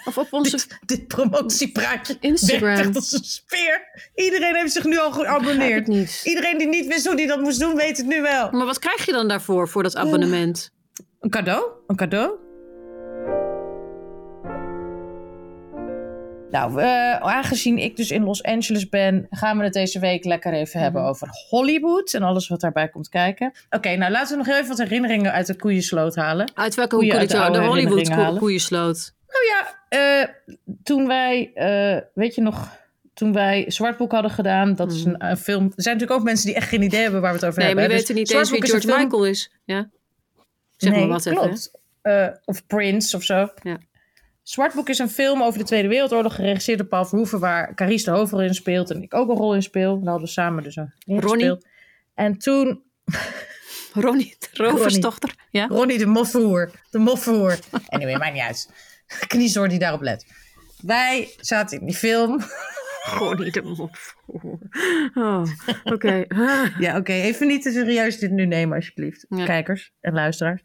[0.09, 0.55] Of op onze...
[0.55, 2.69] dit, dit promotiepraatje Instagram.
[2.77, 3.81] echt als een speer.
[4.15, 5.87] Iedereen heeft zich nu al geabonneerd.
[5.87, 6.21] niet.
[6.23, 8.51] Iedereen die niet wist hoe die dat moest doen, weet het nu wel.
[8.51, 10.71] Maar wat krijg je dan daarvoor, voor dat abonnement?
[11.19, 11.63] Een cadeau?
[11.87, 12.31] Een cadeau?
[16.51, 20.53] Nou, eh, aangezien ik dus in Los Angeles ben, gaan we het deze week lekker
[20.53, 21.09] even hebben Mhm.
[21.09, 23.51] over Hollywood en alles wat daarbij komt kijken.
[23.69, 26.51] Oké, nou laten we nog even wat herinneringen uit de koeiensloot halen.
[26.55, 28.39] Uit welke Koeien hoek uit de de, de Hollywood herinneringen ko- halen.
[28.39, 29.13] koeiensloot?
[29.29, 30.29] Nou ja, eh,
[30.83, 32.77] toen wij, eh, weet je nog,
[33.13, 35.63] toen wij Zwartboek hadden gedaan, dat is een, een film.
[35.63, 37.65] Er zijn natuurlijk ook mensen die echt geen idee hebben waar we het over Hmm.
[37.65, 38.07] Nee, maar je hebben.
[38.07, 38.13] weet hè.
[38.13, 39.51] er niet eens wie Zwartboek is een George Michael is.
[39.65, 39.89] Ja?
[40.77, 41.39] Zeg nee, maar wat even.
[41.39, 41.71] klopt.
[42.01, 43.49] Eh, of Prince of zo.
[43.61, 43.77] Ja.
[44.43, 48.11] Zwartboek is een film over de Tweede Wereldoorlog, geregisseerd door Paul Verhoeven, waar Carice de
[48.11, 49.99] hoofdrol in speelt en ik ook een rol in speel.
[49.99, 51.65] We hadden samen dus een ingespeeld.
[52.13, 52.83] En toen
[53.93, 55.35] Ronnie, de roversdochter.
[55.49, 55.67] Ja?
[55.67, 56.71] Ronnie de moffenhoer.
[56.89, 57.59] De moffenhoer.
[57.87, 58.69] Anyway, maakt niet uit.
[59.27, 60.25] Kniezoor die daarop let.
[60.81, 62.39] Wij zaten in die film.
[63.17, 63.97] Ronnie de mop.
[65.13, 65.43] Oh,
[65.93, 66.25] oké.
[66.79, 67.11] Ja, oké.
[67.11, 69.25] Even niet te serieus dit nu nemen, alsjeblieft.
[69.29, 69.45] Ja.
[69.45, 70.61] Kijkers en luisteraars.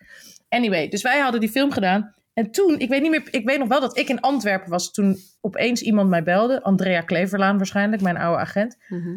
[0.48, 2.14] Anyway, dus wij hadden die film gedaan.
[2.34, 4.90] En toen, ik weet niet meer, ik weet nog wel dat ik in Antwerpen was.
[4.90, 6.62] Toen opeens iemand mij belde.
[6.62, 8.76] Andrea Kleverlaan waarschijnlijk, mijn oude agent.
[8.88, 9.16] Mhm.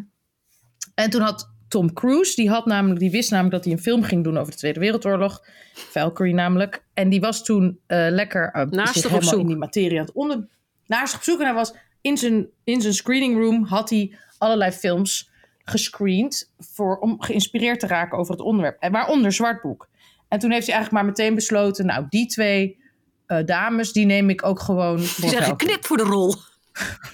[0.96, 4.04] En toen had Tom Cruise, die, had namelijk, die wist namelijk dat hij een film
[4.04, 5.44] ging doen over de Tweede Wereldoorlog.
[5.74, 6.84] Valkyrie namelijk.
[6.94, 9.40] En die was toen eh, lekker uh, Naast zich helemaal zoek?
[9.40, 10.48] in die materie aan het onder...
[10.86, 11.40] Naast op zoek.
[11.40, 15.30] En hij was in zijn, in zijn screening room had hij allerlei films
[15.64, 18.78] gescreend voor, om geïnspireerd te raken over het onderwerp.
[18.80, 19.90] En waaronder Zwartboek.
[20.28, 22.78] En toen heeft hij eigenlijk maar meteen besloten, nou die twee
[23.26, 26.36] eh, dames, die neem ik ook gewoon voor Die zijn geknipt voor de rol.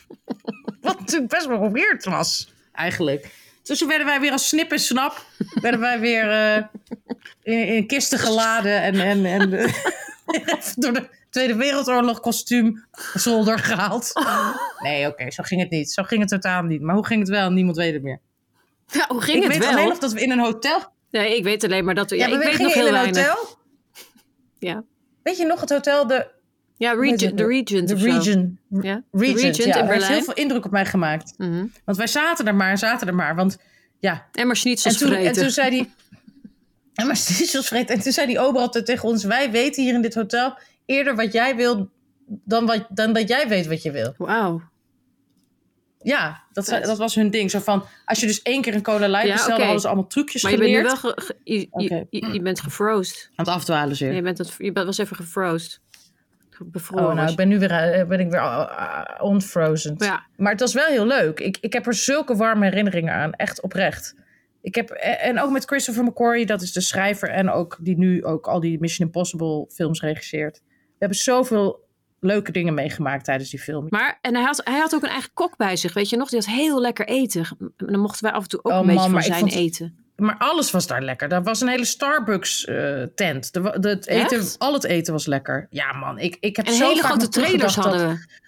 [0.82, 3.43] Wat natuurlijk best wel weird was, eigenlijk.
[3.64, 5.26] Dus toen werden wij weer als snip en snap,
[5.62, 6.64] werden wij weer eh,
[7.44, 9.74] in, in kisten geladen en, en, en eh,
[10.76, 14.12] door de Tweede Wereldoorlog kostuum zolder gehaald.
[14.80, 15.92] Nee, oké, zo ging het niet.
[15.92, 16.82] Zo ging het totaal niet.
[16.82, 17.52] Maar hoe ging het wel?
[17.52, 18.20] Niemand weet het meer.
[18.88, 19.72] Ja, hoe ging ik het weet wel?
[19.72, 20.80] alleen nog dat we in een hotel...
[21.12, 22.16] Nee, ik weet alleen maar dat we...
[22.16, 23.28] Ja, ik we weet gingen nog heel in een weinig.
[23.28, 23.58] hotel.
[24.60, 24.84] Ja,
[25.24, 26.08] Weet je nog het hotel?
[26.08, 26.28] De,
[26.78, 27.38] ja Regent, het?
[27.38, 27.96] de Regent de.
[27.96, 28.60] Region.
[28.70, 28.80] Ja,
[29.12, 29.64] de Regent, Regent ja.
[29.80, 31.34] in Dat heeft heel veel indruk op mij gemaakt.
[31.38, 31.66] Mhm.
[31.86, 33.36] Want wij zaten er maar en zaten er maar.
[33.36, 33.58] Want
[34.00, 35.42] ja, En maar schnitzels En toen, en vreten.
[35.42, 35.90] toen zei hij.
[36.94, 37.96] En maar stiezel's vreten.
[37.96, 41.16] En toen zei die ober altijd tegen ons: Wij weten hier in dit hotel eerder
[41.16, 41.90] wat jij wil.
[42.26, 44.14] dan, wat, dan dat jij weet wat je wil.
[44.18, 44.62] Wauw.
[46.02, 47.52] Ja, dat, dat was hun ding.
[47.52, 49.64] Zo van: als je dus één keer een cola light Ja, bestelde, oké.
[49.64, 51.02] hadden ze allemaal trucjes Maar je bent nu geleerd.
[51.02, 51.12] wel...
[51.14, 53.30] Ge, ge- je, je, je, je bent gefroosd.
[53.36, 54.14] Aan het afdwalen zeer.
[54.14, 55.82] Je, bent het, je bent- was even gefroosd.
[56.66, 57.06] Bevroren.
[57.08, 59.96] Oh, nou, ik ben nu weer, eh, ben ik weer uh, unfrozen.
[59.98, 60.06] je.
[60.06, 61.40] Ja, Maar het was wel heel leuk.
[61.40, 63.34] Ik, ik heb er zulke warme herinneringen aan.
[63.34, 64.16] Echt oprecht.
[64.62, 68.26] Ik heb, en ook met Christopher McQuarrie, dat is de schrijver en ook die nu
[68.26, 70.62] ook al die Mission Impossible films regisseert.
[70.66, 71.88] We hebben zoveel
[72.20, 73.86] leuke dingen meegemaakt tijdens die film.
[73.90, 76.30] maar en hij had, hij had ook een eigen kok bij zich, weet je nog?
[76.30, 77.46] Die had heel lekker eten.
[77.60, 79.34] En dan mochten wij af en toe ook Oh, een beetje man, van maar ik
[79.34, 79.98] zijn vond eten.
[80.24, 81.30] Maar alles was daar lekker.
[81.30, 83.54] Daar was een hele Starbucks eh, tent.
[83.54, 84.60] De, de, het eten, Echt?
[84.60, 85.68] al het eten was lekker.
[85.70, 88.42] Ja man, ik, ik heb En zo hele vaak grote trailers dat- hadden we.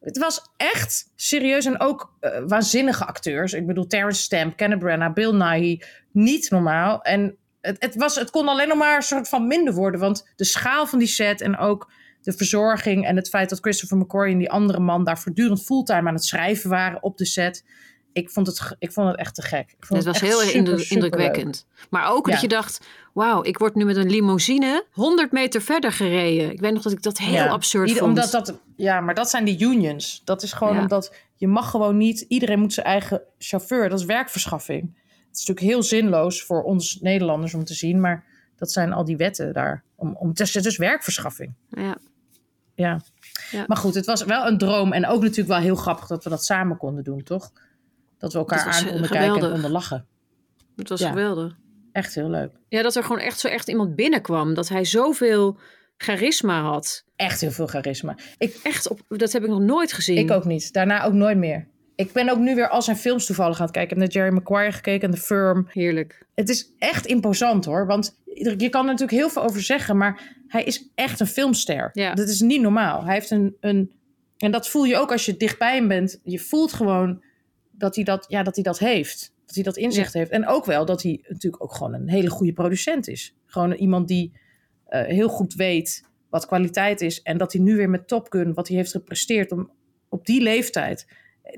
[0.00, 3.52] Het was echt serieus en ook eh, waanzinnige acteurs.
[3.52, 5.78] Ik bedoel, Terrence Stamp, Kenneth Branagh, Bill Nighy.
[6.12, 7.02] Niet normaal.
[7.02, 10.00] En het, het, was, het kon alleen nog maar een soort van minder worden.
[10.00, 13.06] Want de schaal van die set en ook de verzorging...
[13.06, 15.04] en het feit dat Christopher McQuarrie en die andere man...
[15.04, 17.64] daar voortdurend fulltime aan het schrijven waren op de set...
[18.16, 19.74] Ik vond het, ik vond het echt te gek.
[19.78, 21.66] Ik vond Het was heel super, indrukwekkend.
[21.90, 25.92] Maar ook dat je dacht, wauw, ik word nu met een limousine 100 meter verder
[25.92, 26.50] gereden.
[26.52, 28.16] Ik weet nog dat ik dat heel Ja, absurd ieder- vond.
[28.16, 30.22] Omdat dat, ja, maar dat zijn die unions.
[30.24, 30.80] Dat is gewoon Ja.
[30.80, 32.20] omdat je mag gewoon niet...
[32.28, 33.88] Iedereen moet zijn eigen chauffeur.
[33.88, 34.80] Dat is werkverschaffing.
[35.28, 38.00] Het is natuurlijk heel zinloos voor ons Nederlanders om te zien.
[38.00, 38.24] Maar
[38.56, 39.82] dat zijn al die wetten daar.
[39.94, 41.52] Om, om, het, is, het is werkverschaffing.
[41.70, 41.96] Ja.
[42.74, 43.00] Ja.
[43.50, 43.64] Ja.
[43.66, 44.92] Maar goed, het was wel een droom.
[44.92, 47.52] En ook natuurlijk wel heel grappig dat we dat samen konden doen, toch?
[48.18, 50.06] Dat we elkaar aan konden kijken en konden lachen.
[50.76, 51.08] Het was Ja.
[51.08, 51.56] geweldig.
[51.92, 52.50] Echt heel leuk.
[52.68, 54.54] Ja, dat er gewoon echt zo echt iemand binnenkwam.
[54.54, 55.58] Dat hij zoveel
[55.96, 57.04] charisma had.
[57.16, 58.16] Echt heel veel charisma.
[58.38, 60.16] Ik, Echt, op, dat heb ik nog nooit gezien.
[60.16, 60.72] Ik ook niet.
[60.72, 61.68] Daarna ook nooit meer.
[61.94, 63.96] Ik ben ook nu weer al zijn films toevallig aan het kijken.
[63.96, 65.66] Ik heb naar Jerry Maguire gekeken en The Firm.
[65.70, 66.26] Heerlijk.
[66.34, 67.86] Het is echt imposant hoor.
[67.86, 69.96] Want je kan er natuurlijk heel veel over zeggen.
[69.96, 71.90] Maar hij is echt een filmster.
[71.92, 72.14] Ja.
[72.14, 73.04] Dat is niet normaal.
[73.04, 73.92] Hij heeft een, een...
[74.36, 76.20] En dat voel je ook als je dichtbij hem bent.
[76.24, 77.24] Je voelt gewoon
[77.78, 79.32] dat hij dat, ja, dat, hij dat heeft.
[79.46, 80.30] Dat hij dat inzicht heeft.
[80.30, 83.34] En ook wel dat hij natuurlijk ook gewoon een hele goede producent is.
[83.46, 84.32] Gewoon iemand die
[84.86, 87.22] eh, heel goed weet wat kwaliteit is.
[87.22, 89.70] En dat hij nu weer met Top Gun, wat hij heeft gepresteerd om
[90.08, 91.06] op die leeftijd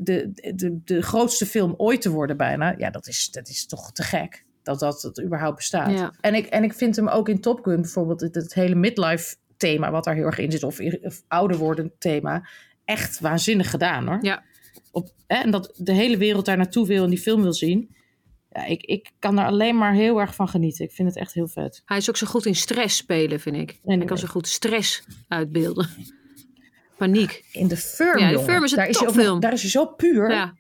[0.00, 2.74] de, de, de grootste film ooit te worden bijna.
[2.78, 5.90] Ja, dat is, dat is toch te gek dat dat, dat überhaupt bestaat.
[5.90, 6.12] Ja.
[6.20, 9.36] En, ik, en ik vind hem ook in Top Gun bijvoorbeeld het, het hele midlife
[9.56, 10.62] thema wat daar heel erg in zit.
[10.62, 12.48] Of, of ouder worden thema.
[12.84, 14.18] Echt waanzinnig gedaan hoor.
[14.20, 14.42] Ja.
[15.02, 17.96] Op, hè, en dat de hele wereld daar naartoe wil en die film wil zien.
[18.50, 20.84] Ja, ik, ik kan er alleen maar heel erg van genieten.
[20.84, 21.82] Ik vind het echt heel vet.
[21.84, 23.68] Hij is ook zo goed in stress spelen, vind ik.
[23.70, 24.06] Hij Anyway.
[24.06, 25.88] kan zo goed stress uitbeelden.
[26.96, 27.44] Paniek.
[27.52, 29.32] In de Firm, Ja, de Firm is een daar is hij ook topfilm.
[29.34, 30.30] nog- Daar is hij zo puur.
[30.30, 30.54] Ja.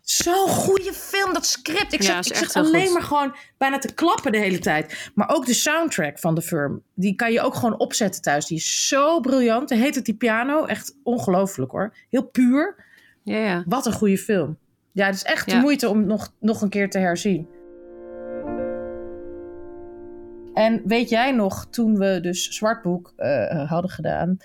[0.00, 1.92] Zo'n goede film, dat script.
[1.92, 2.92] Ik Ja, zat, is ik echt zat alleen goed.
[2.92, 5.10] maar gewoon bijna te klappen de hele tijd.
[5.14, 6.82] Maar ook de soundtrack van de film.
[6.94, 8.46] Die kan je ook gewoon opzetten thuis.
[8.46, 9.68] Die is zo briljant.
[9.68, 10.64] Die heet het die piano.
[10.64, 11.96] Echt ongelooflijk hoor.
[12.10, 12.86] Heel puur.
[13.28, 13.64] Ja, ja.
[13.66, 14.58] Wat een goede film.
[14.92, 17.48] Ja, het is echt de moeite om nog, nog een keer te herzien.
[20.54, 24.36] En weet jij nog, toen we dus Zwartboek eh, hadden gedaan,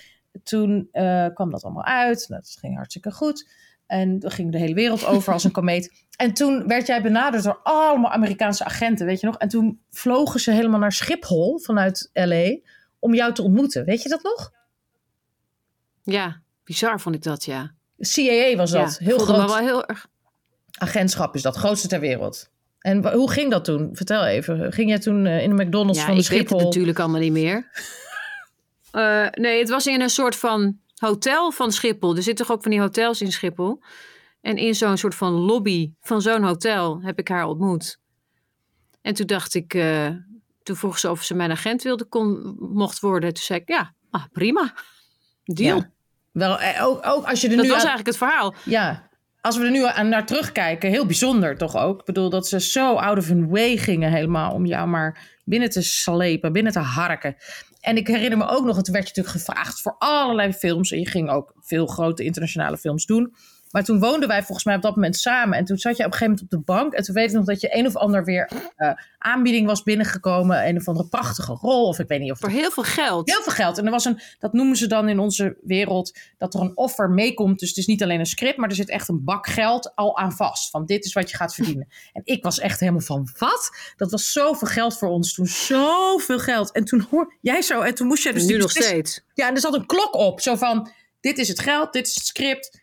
[0.43, 2.25] toen eh, kwam dat allemaal uit.
[2.29, 3.49] Nou, dat ging hartstikke goed.
[3.85, 6.05] En dan ging de hele wereld over als een komeet.
[6.17, 9.37] En toen werd jij benaderd door allemaal Amerikaanse agenten, weet je nog?
[9.37, 12.57] En toen vlogen ze helemaal naar Schiphol vanuit LA
[12.99, 13.85] om jou te ontmoeten.
[13.85, 14.51] Weet je dat nog?
[16.03, 17.75] Ja, bizar vond ik dat, ja.
[18.13, 18.97] CAA was dat.
[18.99, 20.07] ja, heel groot me wel heel erg.
[20.77, 22.51] agentschap is dat, grootste ter wereld.
[22.79, 23.89] En hoe ging dat toen?
[23.93, 24.73] Vertel even.
[24.73, 26.65] Ging jij toen eh, in de McDonald's Ja, van de ik weet het Schiphol?
[26.65, 27.67] natuurlijk allemaal niet meer.
[28.93, 32.15] Eh, nee, het was in een soort van hotel van Schiphol.
[32.15, 33.81] Er zitten toch ook van die hotels in Schiphol.
[34.41, 37.99] En in zo'n soort van lobby van zo'n hotel heb ik haar ontmoet.
[39.01, 40.07] En toen dacht ik, eh,
[40.63, 43.33] toen vroeg ze of ze mijn agent wilde, kon, mocht worden.
[43.33, 44.73] Toen zei ik, ja, ah, prima.
[45.43, 45.77] Deal.
[45.77, 45.91] Ja.
[46.33, 48.53] Wel, eh, ook, ook als je er Dat nu was aan- eigenlijk het verhaal.
[48.65, 49.09] Ja,
[49.41, 51.99] als we er nu aan naar terugkijken, heel bijzonder toch ook.
[51.99, 55.69] Ik bedoel dat ze zo out of hun way gingen helemaal om jou maar binnen
[55.69, 57.35] te slepen, binnen te harken.
[57.79, 60.91] En ik herinner me ook nog, het werd je natuurlijk gevraagd voor allerlei films.
[60.91, 63.35] En je ging ook veel grote internationale films doen.
[63.73, 65.57] Maar toen woonden wij volgens mij op dat moment samen.
[65.57, 66.93] En toen zat je op een gegeven moment op de bank.
[66.93, 70.67] En toen weet ik nog dat je een of ander weer eh, aanbieding was binnengekomen.
[70.67, 71.87] Een of andere prachtige rol.
[71.87, 73.29] Of ik weet niet of Voor heel veel geld.
[73.29, 73.77] Heel veel geld.
[73.77, 77.09] En er was een, dat noemen ze dan in onze wereld, dat er een offer
[77.09, 77.59] meekomt.
[77.59, 80.17] Dus het is niet alleen een script, maar er zit echt een bak geld al
[80.17, 80.69] aan vast.
[80.69, 81.87] Van dit is wat je gaat verdienen.
[82.13, 83.71] En ik was echt helemaal van, wat?
[83.95, 85.45] Dat was zoveel geld voor ons toen.
[85.45, 86.71] Zoveel geld.
[86.71, 89.21] En toen hoor jij zo, en toen moest jij dus nu nog steeds.
[89.33, 90.41] Ja, en er zat een klok op.
[90.41, 92.81] Zo van, dit is het geld, dit is het script.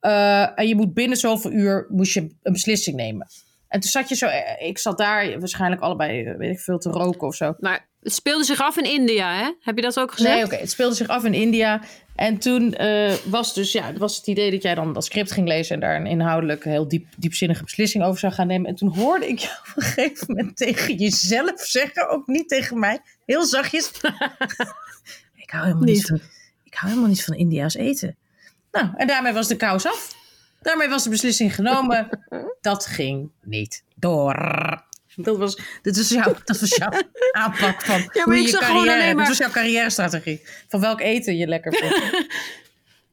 [0.00, 3.26] Eh, en je moet binnen zoveel uur moest je een beslissing nemen.
[3.68, 6.78] En toen zat je zo, eh, ik zat daar waarschijnlijk allebei, eh, weet ik veel,
[6.78, 7.54] te roken of zo.
[7.58, 9.52] Maar het speelde zich af in India, hè?
[9.60, 10.34] Heb je dat ook gezegd?
[10.34, 10.56] Nee, oké.
[10.56, 11.82] Het speelde zich af in India.
[12.14, 12.76] En toen
[13.24, 15.96] was dus ja, was het idee dat jij dan dat script ging lezen en daar
[15.96, 18.68] een inhoudelijk heel diep, diepzinnige beslissing over zou gaan nemen.
[18.68, 22.78] En toen hoorde ik jou op een gegeven moment tegen jezelf zeggen, ook niet tegen
[22.78, 23.90] mij, heel zachtjes.
[25.44, 25.94] ik hou helemaal niet.
[25.94, 26.06] Niet.
[26.06, 26.20] van,
[26.64, 28.16] ik hou helemaal niet van India's eten.
[28.72, 30.14] Nou, en daarmee was de kous af.
[30.60, 32.08] Daarmee was de beslissing genomen.
[32.60, 34.34] Dat ging niet door.
[35.16, 36.90] Dat was, dit was jouw, dat was jouw
[37.32, 38.92] aanpak van maar hoe je je gewoon carrière...
[38.92, 40.42] alleen maar- Dat was jouw carrière-strategie.
[40.68, 41.94] Van welk eten je lekker vond.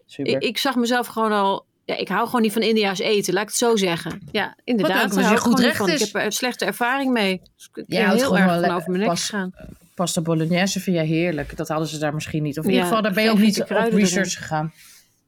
[0.06, 0.34] Super.
[0.34, 1.66] Ik, ik zag mezelf gewoon al.
[1.86, 4.22] Ja, ik hou gewoon niet van India's eten, laat ik het zo zeggen.
[4.32, 5.14] Ja, inderdaad.
[5.14, 5.90] Wat ik goed recht van.
[5.90, 5.94] is.
[6.00, 7.42] Ik heb er een slechte ervaring mee.
[7.56, 9.54] Dus ik Ja, heel erg van over mijn nek pas- gegaan.
[9.96, 11.58] Pasta bolognese vind jij heerlijk.
[11.58, 12.60] Dat hadden ze daar misschien niet.
[12.60, 14.74] Of in Ja, ieder geval, daar ben je ook niet op research gegaan.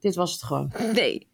[0.06, 0.72] Dit was het gewoon.
[0.94, 1.28] Nee.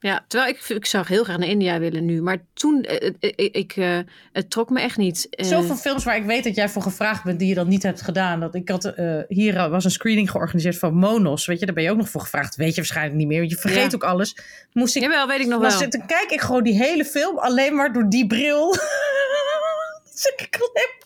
[0.00, 2.22] Ja, terwijl ik, ik zou heel graag naar India willen nu.
[2.22, 3.98] Maar toen, eh, eh, ik, ik, eh,
[4.32, 5.26] het trok me echt niet.
[5.30, 7.82] Eh, Zoveel films waar ik weet dat jij voor gevraagd bent die je dan niet
[7.82, 8.40] hebt gedaan.
[8.40, 11.46] Dat ik had, eh, hier eh, was een screening georganiseerd van Monos.
[11.46, 12.56] Weet je, daar ben je ook nog voor gevraagd.
[12.56, 13.94] Weet je waarschijnlijk niet meer, want je vergeet Ja.
[13.94, 14.36] ook alles.
[14.72, 15.70] Moest ik Jawel, weet ik nog wel.
[15.70, 18.74] zitten kijk ik gewoon die hele film alleen maar door die bril.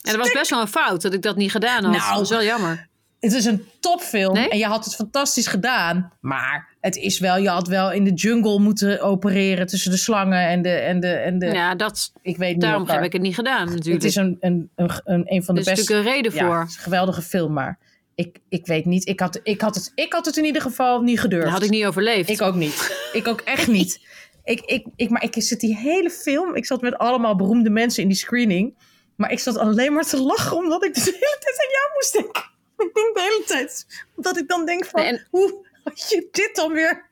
[0.03, 1.93] En dat was best wel een fout dat ik dat niet gedaan had.
[1.93, 2.09] Nou.
[2.09, 2.89] dat was wel jammer.
[3.25, 4.49] Het is een topfilm Nee?
[4.49, 6.13] en je had het fantastisch gedaan.
[6.21, 10.49] Maar het is wel, je had wel in de jungle moeten opereren tussen de slangen
[10.49, 10.69] en de.
[10.71, 13.67] En de, en de Ja, dat, ik weet niet daarom heb ik het niet gedaan
[13.67, 13.95] natuurlijk.
[13.95, 15.93] Het is een, een, een, een, een van de er is beste.
[15.93, 16.61] natuurlijk een reden Ja, voor.
[16.61, 17.79] een geweldige film, maar
[18.15, 19.09] ik, ik weet niet.
[19.09, 21.45] Ik had, ik, had het, ik had het in ieder geval niet gedurfd.
[21.45, 22.29] Dat had ik niet overleefd.
[22.29, 23.09] Ik ook niet.
[23.13, 24.01] Ik ook echt niet.
[24.45, 26.55] Ik, ik, ik, maar ik zit die hele film.
[26.55, 28.75] Ik zat met allemaal beroemde mensen in die screening.
[29.17, 32.13] Maar ik zat alleen maar te lachen omdat ik de hele tijd aan jou moest
[32.13, 32.53] denken.
[32.89, 33.87] Ik denk de hele tijd.
[34.17, 37.11] Omdat ik dan denk van, Nee, en- hoe had je dit dan weer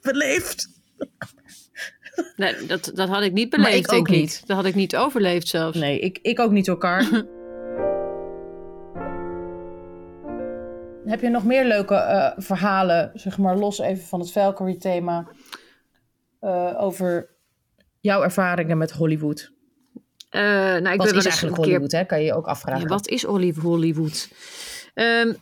[0.00, 0.68] beleefd?
[2.36, 4.38] Nee, dat, dat had ik niet beleefd, ik ook denk niet.
[4.42, 4.46] ik.
[4.46, 5.78] Dat had ik niet overleefd zelfs.
[5.78, 7.08] Nee, ik, ik ook niet elkaar.
[11.04, 15.28] Heb je nog meer leuke eh, verhalen, zeg maar, los even van het Valkyrie thema,
[16.40, 17.30] eh, over
[18.00, 19.52] jouw ervaringen met Hollywood?
[20.30, 21.72] Eh, nou, ik Wat ben is wel eens eigenlijk een keer...
[21.72, 22.04] Hollywood, hè?
[22.04, 22.82] Kan je je ook afvragen.
[22.82, 24.28] Ja, wat is Olive Hollywood?
[24.94, 25.32] Ehm,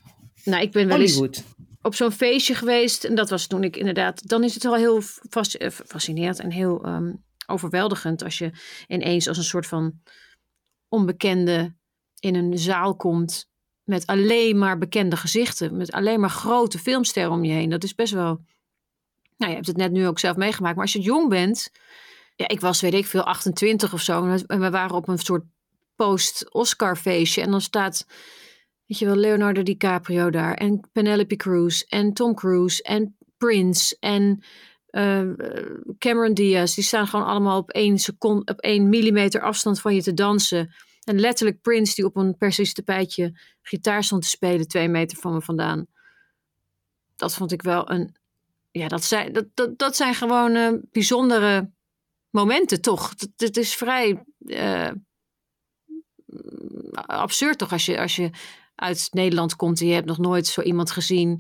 [0.45, 1.45] nou, ik ben wel eens Hollywood.
[1.83, 3.05] op zo'n feestje geweest.
[3.05, 4.29] En dat was toen ik inderdaad...
[4.29, 7.13] Dan is het wel heel fas- eh, fascinerend en heel ehm,
[7.47, 8.23] overweldigend...
[8.23, 8.51] als je
[8.87, 10.01] ineens als een soort van
[10.89, 11.75] onbekende
[12.19, 13.49] in een zaal komt...
[13.85, 15.77] met alleen maar bekende gezichten.
[15.77, 17.71] Met alleen maar grote filmsterren om je heen.
[17.71, 18.41] Dat is best wel...
[19.37, 20.75] Nou, je hebt het net nu ook zelf meegemaakt.
[20.75, 21.71] Maar als je jong bent...
[22.37, 24.27] Ja, ik was, weet ik veel, 28 of zo.
[24.47, 25.45] En we waren op een soort
[25.97, 27.43] post-Oscar feestje.
[27.43, 28.07] En dan staat,
[28.91, 30.55] weet je wel, Leonardo DiCaprio daar.
[30.55, 31.81] En Penelope Cruz.
[31.81, 32.83] En Tom Cruise.
[32.83, 33.97] En Prince.
[34.01, 34.43] En
[34.91, 35.33] uh,
[35.99, 40.03] Cameron Diaz, die staan gewoon allemaal op één seconde, op één millimeter afstand van je
[40.03, 40.75] te dansen.
[41.05, 45.33] En letterlijk Prince, die op een persisch tapijtje gitaar stond te spelen, twee meter van
[45.33, 45.87] me vandaan.
[47.17, 48.17] Dat vond ik wel een.
[48.71, 51.71] Ja, dat zijn, dat, dat, dat zijn gewoon uh, bijzondere
[52.31, 53.15] momenten, toch?
[53.37, 54.91] Het is vrij uh,
[56.93, 57.73] absurd, toch?
[57.73, 58.31] Als je, als je
[58.81, 61.33] uit Nederland komt en je hebt nog nooit zo iemand gezien.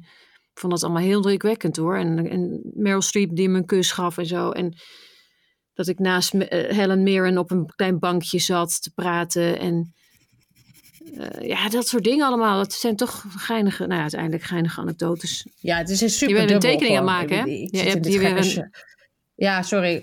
[0.52, 1.96] Ik vond dat allemaal heel drukwekkend hoor.
[1.96, 4.50] En, en Meryl Streep die me een kus gaf en zo.
[4.50, 4.74] En
[5.72, 9.58] dat ik naast uh, Helen Mirren op een klein bankje zat te praten.
[9.58, 9.94] En
[11.12, 12.56] uh, ja, dat soort dingen allemaal.
[12.56, 15.46] Dat zijn toch geinige, nou ja, uiteindelijk geinige anekdotes.
[15.56, 17.44] Ja, het is een super Je bent een tekening aan maken, hè?
[17.44, 18.70] Je je hebt weer een,
[19.40, 19.94] ja, sorry.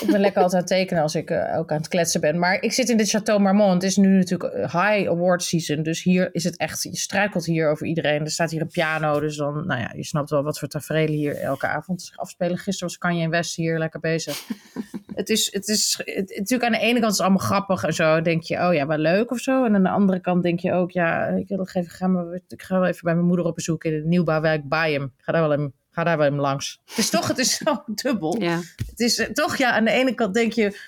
[0.00, 2.38] Ik ben lekker altijd aan het tekenen als ik uh, ook aan het kletsen ben.
[2.38, 3.72] Maar ik zit in dit Château Marmont.
[3.72, 5.82] Het is nu natuurlijk high award season.
[5.82, 6.82] Dus hier is het echt...
[6.82, 8.20] Je struikelt hier over iedereen.
[8.20, 9.20] Er staat hier een piano.
[9.20, 12.58] Dus dan, nou ja, je snapt wel wat voor tafereelen hier elke avond zich afspelen.
[12.58, 14.48] Gisteren was Kanye West hier lekker bezig.
[15.14, 17.94] het is, het is het, natuurlijk aan de ene kant is het allemaal grappig en
[17.94, 18.22] zo.
[18.22, 19.64] Denk je, oh ja, wat leuk of zo.
[19.64, 22.62] En aan de andere kant denk je ook, ja, ik, wil even, ga, maar, ik
[22.62, 25.04] ga wel even bij mijn moeder op bezoek in het nieuwbouwwerk Bayem.
[25.04, 26.80] Ik ga daar wel in ga daar wel hem langs.
[26.84, 28.40] Het is toch, het is zo dubbel.
[28.42, 28.60] Ja.
[28.86, 30.78] Het is toch, ja, aan de ene kant denk je,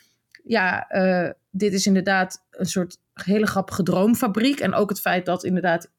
[0.45, 4.61] ja, uh, dit is inderdaad een soort hele grappige droomfabriek.
[4.61, 5.91] En ook het feit dat inderdaad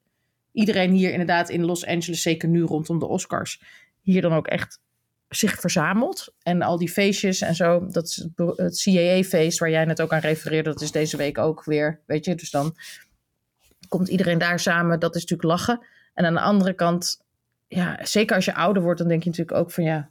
[0.52, 3.62] iedereen hier inderdaad in Los Angeles, zeker nu rondom de Oscars,
[4.00, 4.80] hier dan ook echt
[5.28, 6.34] zich verzamelt.
[6.42, 10.20] En al die feestjes en zo, dat is het CAA-feest waar jij net ook aan
[10.20, 12.34] refereerde, dat is deze week ook weer, weet je.
[12.34, 12.76] Dus dan
[13.88, 15.86] komt iedereen daar samen, dat is natuurlijk lachen.
[16.14, 17.23] En aan de andere kant
[17.74, 20.10] ja, zeker als je ouder wordt, dan denk je natuurlijk ook van ja,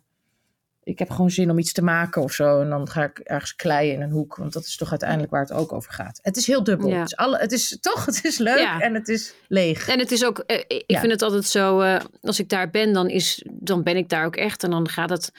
[0.83, 2.61] ik heb gewoon zin om iets te maken of zo.
[2.61, 5.41] En dan ga ik ergens kleien in een hoek, want dat is toch uiteindelijk waar
[5.41, 6.19] het ook over gaat.
[6.21, 6.87] Het is heel dubbel.
[6.89, 6.99] Ja.
[6.99, 8.79] Het, is alle, het is toch, het is leuk Ja.
[8.79, 9.87] en het is leeg.
[9.87, 10.99] En het is ook, eh, ik Ja.
[10.99, 14.25] vind het altijd zo, eh, als ik daar ben, dan, is, dan ben ik daar
[14.25, 14.63] ook echt.
[14.63, 15.31] En dan gaat het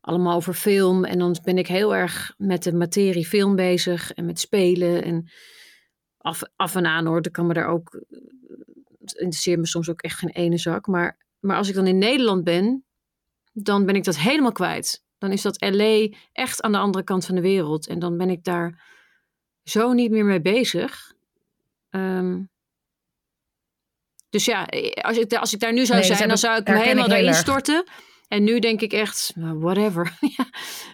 [0.00, 1.04] allemaal over film.
[1.04, 5.04] En dan ben ik heel erg met de materie film bezig en met spelen.
[5.04, 5.30] En
[6.18, 8.04] af, af en aan hoor, dan kan me daar ook,
[9.00, 10.86] het interesseert me soms ook echt geen ene zak.
[10.86, 12.84] Maar, maar als ik dan in Nederland ben,
[13.52, 15.02] dan ben ik dat helemaal kwijt.
[15.18, 17.86] Dan is dat LA echt aan de andere kant van de wereld.
[17.88, 18.82] En dan ben ik daar
[19.62, 21.12] zo niet meer mee bezig.
[21.90, 22.42] Ehm,
[24.30, 24.64] dus ja,
[25.02, 26.82] als ik, als ik daar nu zou Nee, zijn, dan ik- zou ik me ik
[26.82, 27.36] helemaal erg.
[27.36, 27.84] storten.
[28.28, 30.16] En nu denk ik echt, nou, whatever.
[30.36, 30.46] Ja,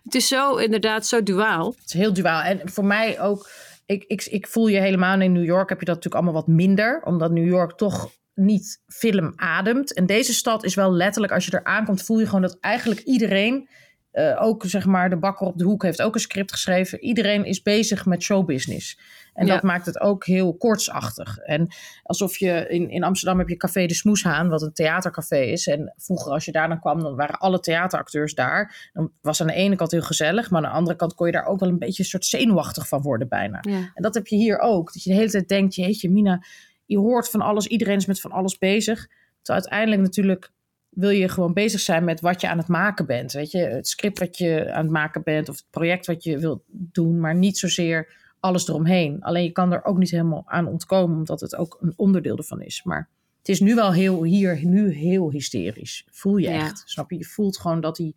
[0.03, 1.67] het is zo inderdaad zo duaal.
[1.79, 2.43] Het is heel duaal.
[2.43, 3.51] En voor mij ook,
[3.87, 6.55] ik, ik, ik voel je helemaal in New York heb je dat natuurlijk allemaal wat
[6.55, 7.03] minder.
[7.05, 9.93] Omdat New York toch niet film ademt.
[9.95, 13.01] En deze stad is wel letterlijk, als je er aankomt, voel je gewoon dat eigenlijk
[13.01, 13.69] iedereen,
[14.11, 17.01] eh, ook zeg maar de bakker op de hoek heeft ook een script geschreven.
[17.05, 18.99] Iedereen is bezig met showbusiness.
[19.35, 19.55] En Ja.
[19.55, 21.39] dat maakt het ook heel kortsachtig.
[21.39, 21.69] En
[22.03, 25.67] alsof je in, in Amsterdam heb je Café de Smoeshaan, wat een theatercafé is.
[25.67, 28.91] En vroeger als je daar dan kwam, dan waren alle theateracteurs daar.
[28.93, 31.33] Dan was aan de ene kant heel gezellig, maar aan de andere kant kon je
[31.33, 33.59] daar ook wel een beetje een soort zenuwachtig van worden bijna.
[33.61, 33.91] Ja.
[33.95, 34.93] En dat heb je hier ook.
[34.93, 36.45] Dat je de hele tijd denkt, jeetje Mina,
[36.87, 37.67] je hoort van alles.
[37.67, 39.07] Iedereen is met van alles bezig.
[39.43, 40.51] Terwijl uiteindelijk natuurlijk
[40.89, 43.33] wil je gewoon bezig zijn met wat je aan het maken bent.
[43.33, 46.39] Weet je, het script wat je aan het maken bent of het project wat je
[46.39, 49.23] wilt doen, maar niet zozeer alles eromheen.
[49.23, 52.63] Alleen je kan er ook niet helemaal aan ontkomen, omdat het ook een onderdeel ervan
[52.63, 52.83] is.
[52.85, 56.07] Maar het is nu wel heel hier, nu heel hysterisch.
[56.11, 56.65] Voel je Ja.
[56.65, 56.83] echt.
[56.87, 57.19] Snap je?
[57.19, 58.17] Je voelt gewoon dat die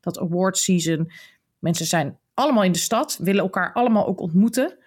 [0.00, 1.10] dat award season.
[1.58, 4.78] Mensen zijn allemaal in de stad, willen elkaar allemaal ook ontmoeten.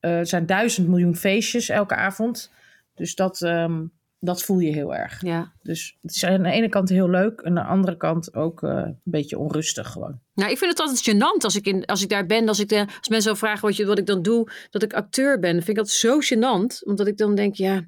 [0.00, 2.52] Eh, er zijn duizend miljoen feestjes elke avond.
[2.98, 3.84] Dus dat, ehm,
[4.20, 5.20] dat voel je heel erg.
[5.22, 5.52] ja.
[5.62, 7.40] Dus het is aan de ene kant heel leuk.
[7.40, 10.20] En aan de andere kant ook eh, een beetje onrustig gewoon.
[10.34, 12.48] Nou, ik vind het altijd gênant als ik, in, als ik daar ben.
[12.48, 14.92] Als, ik de, als mensen zo vragen wat, je, wat ik dan doe, dat ik
[14.92, 15.50] acteur ben.
[15.54, 16.82] vind ik dat zo gênant.
[16.84, 17.84] Omdat ik dan denk, ja,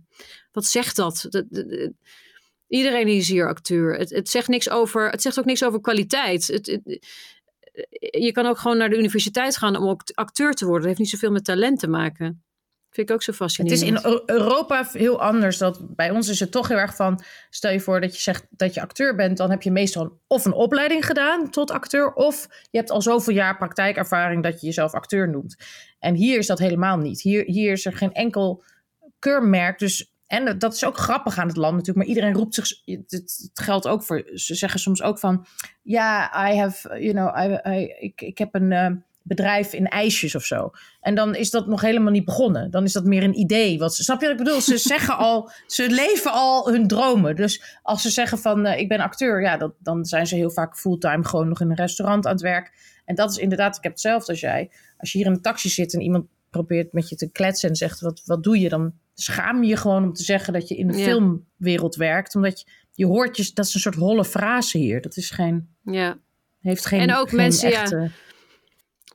[0.52, 1.26] wat zegt dat?
[1.28, 1.92] Dat- dat- dat-
[2.68, 3.96] iedereen is hier acteur.
[3.98, 6.46] Het, het, zegt niks over, het zegt ook niks over kwaliteit.
[6.46, 7.06] Het, het-
[8.00, 10.80] je kan ook gewoon naar de universiteit gaan om ook acteur te worden.
[10.80, 12.42] Dat heeft niet zoveel met talent te maken.
[12.90, 13.82] Vind ik ook zo Het fascinerend.
[13.82, 15.58] is in Eu- Europa heel anders.
[15.58, 17.22] Dat bij ons is het toch heel erg van...
[17.50, 19.36] Stel je voor dat je zegt dat je acteur bent...
[19.36, 22.12] dan heb je meestal of een opleiding gedaan tot acteur...
[22.12, 24.42] of je hebt al zoveel jaar praktijkervaring...
[24.42, 25.56] dat je jezelf acteur noemt.
[25.98, 27.20] En hier is dat helemaal niet.
[27.20, 28.62] Hier, hier is er geen enkel
[29.18, 29.78] keurmerk.
[29.78, 32.06] Dus, en dat is ook grappig aan het land natuurlijk...
[32.06, 32.66] maar iedereen roept zich...
[32.84, 34.30] Het, het geldt ook voor...
[34.34, 35.46] Ze zeggen soms ook van...
[35.82, 37.00] Ja, I have...
[37.00, 38.72] You know, I, I, ik, ik heb een...
[38.72, 38.90] eh,
[39.22, 40.70] bedrijf in ijsjes of zo.
[41.00, 42.70] En dan is dat nog helemaal niet begonnen.
[42.70, 43.78] Dan is dat meer een idee.
[43.78, 44.60] Wat, ze- snap je wat ik bedoel?
[44.60, 47.36] Ze zeggen al, ze leven al hun dromen.
[47.36, 50.50] Dus als ze zeggen van eh, ik ben acteur, ja, dat, dan zijn ze heel
[50.50, 52.72] vaak fulltime gewoon nog in een restaurant aan het werk.
[53.04, 54.70] En dat is inderdaad, ik heb hetzelfde als jij.
[54.96, 57.76] Als je hier in een taxi zit en iemand probeert met je te kletsen en
[57.76, 60.76] zegt wat, wat doe je, dan schaam je je gewoon om te zeggen dat je
[60.76, 61.04] in de Ja.
[61.04, 62.34] filmwereld werkt.
[62.34, 65.00] Omdat je, je hoort je, dat is een soort holle frase hier.
[65.00, 65.68] Dat is geen.
[65.84, 66.18] Ja.
[66.60, 68.08] Heeft geen, En ook geen mensen, ja.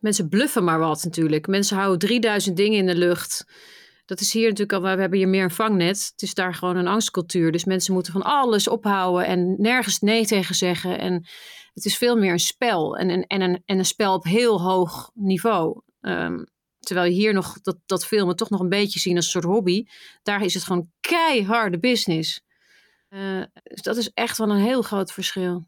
[0.06, 1.48] Mensen bluffen maar wat natuurlijk.
[1.48, 3.46] Mensen houden 3000 dingen in de lucht.
[4.06, 6.10] Dat is hier natuurlijk al, we hebben hier meer een vangnet.
[6.12, 7.52] Het is daar gewoon een angstcultuur.
[7.52, 11.00] Dus mensen moeten van alles ophouden en nergens nee tegen zeggen.
[11.00, 11.14] En
[11.74, 12.98] het is veel meer een spel.
[12.98, 15.82] En, en, en, een, en een spel op heel hoog niveau.
[16.02, 16.44] Ehm,
[16.80, 19.54] terwijl je hier nog dat, dat filmen toch nog een beetje zien als een soort
[19.54, 19.86] hobby.
[20.24, 22.42] Daar is het gewoon keiharde business.
[23.10, 25.68] Eh, dus dat is echt wel een heel groot verschil.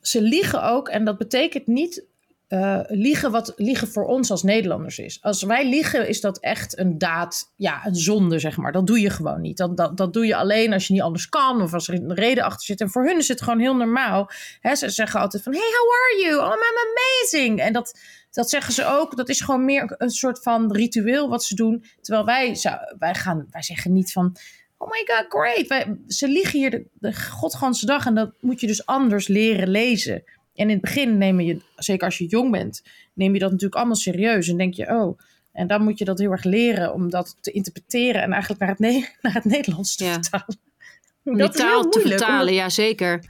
[0.00, 2.06] Ze liegen ook en dat betekent niet
[2.48, 5.18] eh, liegen wat liegen voor ons als Nederlanders is.
[5.22, 8.72] Als wij liegen, is dat echt een daad, ja, een zonde, zeg maar.
[8.72, 9.56] Dat doe je gewoon niet.
[9.56, 12.14] Dat, dat, dat doe je alleen als je niet anders kan of als er een
[12.14, 12.80] reden achter zit.
[12.80, 14.30] En voor hun is het gewoon heel normaal.
[14.62, 16.38] Ze zeggen altijd van, hey, how are you?
[16.38, 17.60] Oh, I'm amazing.
[17.60, 17.98] En dat,
[18.30, 19.16] dat zeggen ze ook.
[19.16, 21.84] Dat is gewoon meer een soort van ritueel wat ze doen.
[22.00, 24.36] Terwijl wij, zou, wij, gaan, wij zeggen niet van...
[24.76, 25.66] Oh my god, great.
[25.66, 29.68] Wij, ze liegen hier de, de godganse dag en dat moet je dus anders leren
[29.68, 30.22] lezen.
[30.58, 32.82] En in het begin neem je, zeker als je jong bent,
[33.12, 34.48] neem je dat natuurlijk allemaal serieus.
[34.48, 35.18] En denk je, oh,
[35.52, 38.70] en dan moet je dat heel erg leren om dat te interpreteren en eigenlijk naar
[38.70, 40.12] het, ne naar het Nederlands te Ja.
[40.12, 40.58] vertalen.
[41.24, 43.24] Om Dat die taal te vertalen, omdat- ja zeker.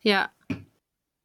[0.00, 0.32] Ja,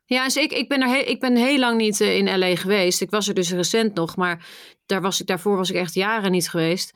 [0.05, 2.55] ja dus ik, ik, ben er heel, ik ben heel lang niet eh, in LA
[2.55, 3.01] geweest.
[3.01, 4.47] Ik was er dus recent nog, maar
[4.85, 6.93] daar was ik, daarvoor was ik echt jaren niet geweest.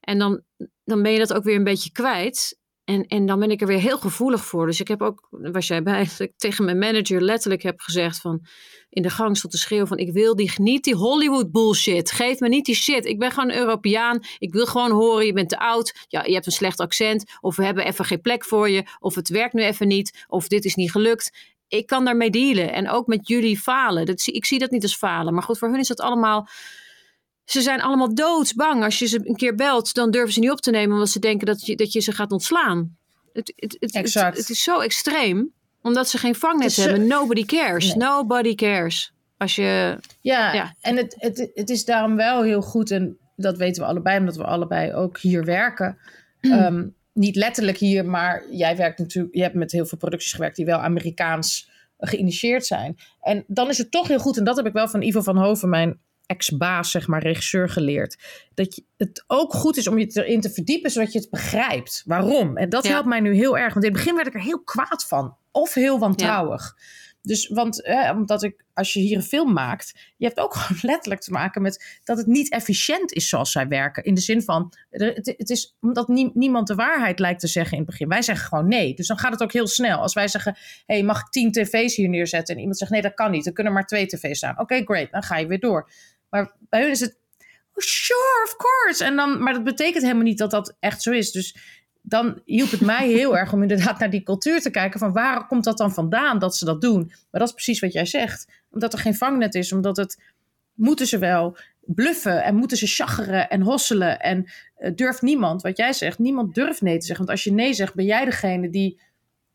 [0.00, 0.42] En dan,
[0.84, 2.58] dan ben je dat ook weer een beetje kwijt.
[2.86, 4.66] En, en dan ben ik er weer heel gevoelig voor.
[4.66, 8.20] Dus ik heb ook, was jij bij, dat ik tegen mijn manager letterlijk heb gezegd
[8.20, 8.46] van...
[8.88, 12.10] In de gang stond te schreeuwen van ik wil die, niet die Hollywood bullshit.
[12.10, 13.04] Geef me niet die shit.
[13.04, 14.20] Ik ben gewoon Europeaan.
[14.38, 16.06] Ik wil gewoon horen, je bent te oud.
[16.08, 17.24] Ja, je hebt een slecht accent.
[17.40, 18.84] Of we hebben even geen plek voor je.
[18.98, 20.24] Of het werkt nu even niet.
[20.28, 21.54] Of dit is niet gelukt.
[21.68, 22.72] Ik kan daarmee dealen.
[22.72, 24.06] En ook met jullie falen.
[24.06, 25.34] Dat, ik zie dat niet als falen.
[25.34, 26.48] Maar goed, voor hun is dat allemaal...
[27.46, 28.84] Ze zijn allemaal doodsbang.
[28.84, 30.92] Als je ze een keer belt, dan durven ze niet op te nemen...
[30.92, 32.96] omdat ze denken dat je, dat je ze gaat ontslaan.
[33.32, 34.28] Het, het, het, Exact.
[34.28, 35.52] het, het is zo extreem.
[35.82, 37.06] Omdat ze geen vangnet is, eh, hebben.
[37.06, 37.84] Nobody cares.
[37.86, 37.96] nee.
[38.08, 39.12] Nobody cares.
[39.36, 39.98] Als je...
[40.20, 40.74] Ja, Ja.
[40.80, 44.36] en het, het, het is daarom wel heel goed, en dat weten we allebei, omdat
[44.36, 45.98] we allebei ook hier werken.
[46.40, 50.56] Ehm, niet letterlijk hier, maar jij werkt natuurlijk, je hebt met heel veel producties gewerkt
[50.56, 52.96] die wel Amerikaans geïnitieerd zijn.
[53.20, 55.36] En dan is het toch heel goed, en dat heb ik wel van Ivo van
[55.36, 58.16] Hoven, mijn ex-baas, zeg maar, regisseur, geleerd.
[58.54, 62.02] Dat je, het ook goed is om je erin te verdiepen, zodat je het begrijpt.
[62.06, 62.56] Waarom?
[62.56, 62.90] En dat Ja.
[62.90, 65.36] helpt mij nu heel erg, want in het begin werd ik er heel kwaad van.
[65.52, 66.74] Of heel wantrouwig.
[67.22, 70.78] Dus, want eh, omdat ik, als je hier een film maakt, je hebt ook gewoon
[70.82, 74.04] letterlijk te maken met dat het niet efficiënt is zoals zij werken.
[74.04, 77.72] In de zin van, het, het is omdat nie- niemand de waarheid lijkt te zeggen
[77.72, 78.08] in het begin.
[78.08, 78.94] Wij zeggen gewoon nee.
[78.94, 79.98] Dus dan gaat het ook heel snel.
[79.98, 80.56] Als wij zeggen,
[80.86, 82.54] hey, mag ik tien tv's hier neerzetten?
[82.54, 83.46] En iemand zegt, nee, dat kan niet.
[83.46, 84.58] Er kunnen maar twee tv's staan.
[84.60, 85.10] Oké, great.
[85.10, 85.90] Dan ga je weer door.
[86.28, 87.18] Maar bij hun is het,
[87.74, 89.04] oh, sure, of course.
[89.04, 91.32] En dan, maar dat betekent helemaal niet dat dat echt zo is.
[91.32, 91.56] Dus
[92.02, 95.00] dan hielp het mij heel erg om inderdaad naar die cultuur te kijken.
[95.00, 97.06] Van waar komt dat dan vandaan dat ze dat doen?
[97.06, 98.52] Maar dat is precies wat jij zegt.
[98.70, 99.72] Omdat er geen vangnet is.
[99.72, 100.22] Omdat het
[100.74, 104.20] moeten ze wel bluffen en moeten ze chageren en hosselen.
[104.20, 107.26] En eh, durft niemand, wat jij zegt, niemand durft nee te zeggen.
[107.26, 109.00] Want als je nee zegt, ben jij degene die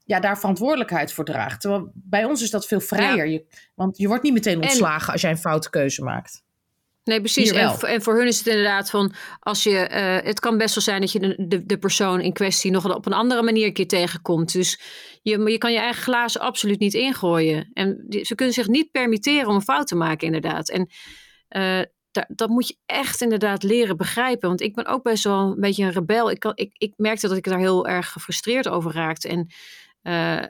[0.05, 1.61] ja, daar verantwoordelijkheid voor draagt.
[1.61, 3.28] Terwijl bij ons is dat veel vrijer.
[3.28, 3.45] Je,
[3.76, 6.43] want je wordt niet meteen ontslagen als jij een foute keuze maakt.
[7.04, 7.52] Nee, precies.
[7.52, 10.76] En, voor- en voor hun is het inderdaad van, als je, eh, het kan best
[10.76, 13.66] wel zijn dat je de, de, de persoon in kwestie nog op een andere manier
[13.66, 14.52] een keer tegenkomt.
[14.54, 14.80] Dus
[15.22, 17.70] je, je kan je eigen glazen absoluut niet ingooien.
[17.74, 20.70] En die- ze kunnen zich niet permitteren om een fout te maken, inderdaad.
[20.70, 20.89] En
[21.47, 21.80] eh,
[22.12, 24.47] da- dat moet je echt inderdaad leren begrijpen.
[24.47, 26.32] Want ik ben ook best wel een beetje een rebel.
[26.32, 29.28] Ik, kan, ik, ik merkte dat ik daar heel erg gefrustreerd over raakte.
[29.28, 29.47] En
[30.02, 30.47] eh,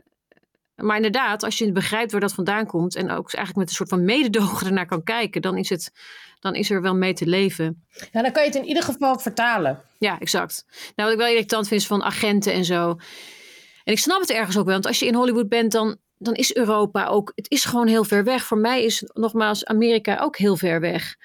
[0.82, 3.90] maar inderdaad, als je begrijpt waar dat vandaan komt en ook eigenlijk met een soort
[3.90, 5.92] van mededogen ernaar kan kijken, dan is, het,
[6.40, 7.86] dan is er wel mee te leven.
[8.12, 9.82] Ja, dan kan je het in ieder geval vertalen.
[9.98, 10.66] Ja, exact.
[10.68, 12.90] Nou, wat ik wel irritant vind is van agenten en zo.
[13.84, 16.34] En ik snap het ergens ook wel, want als je in Hollywood bent, dan, dan
[16.34, 18.44] is Europa ook, het is gewoon heel ver weg.
[18.44, 21.16] Voor mij is nogmaals Amerika ook heel ver weg.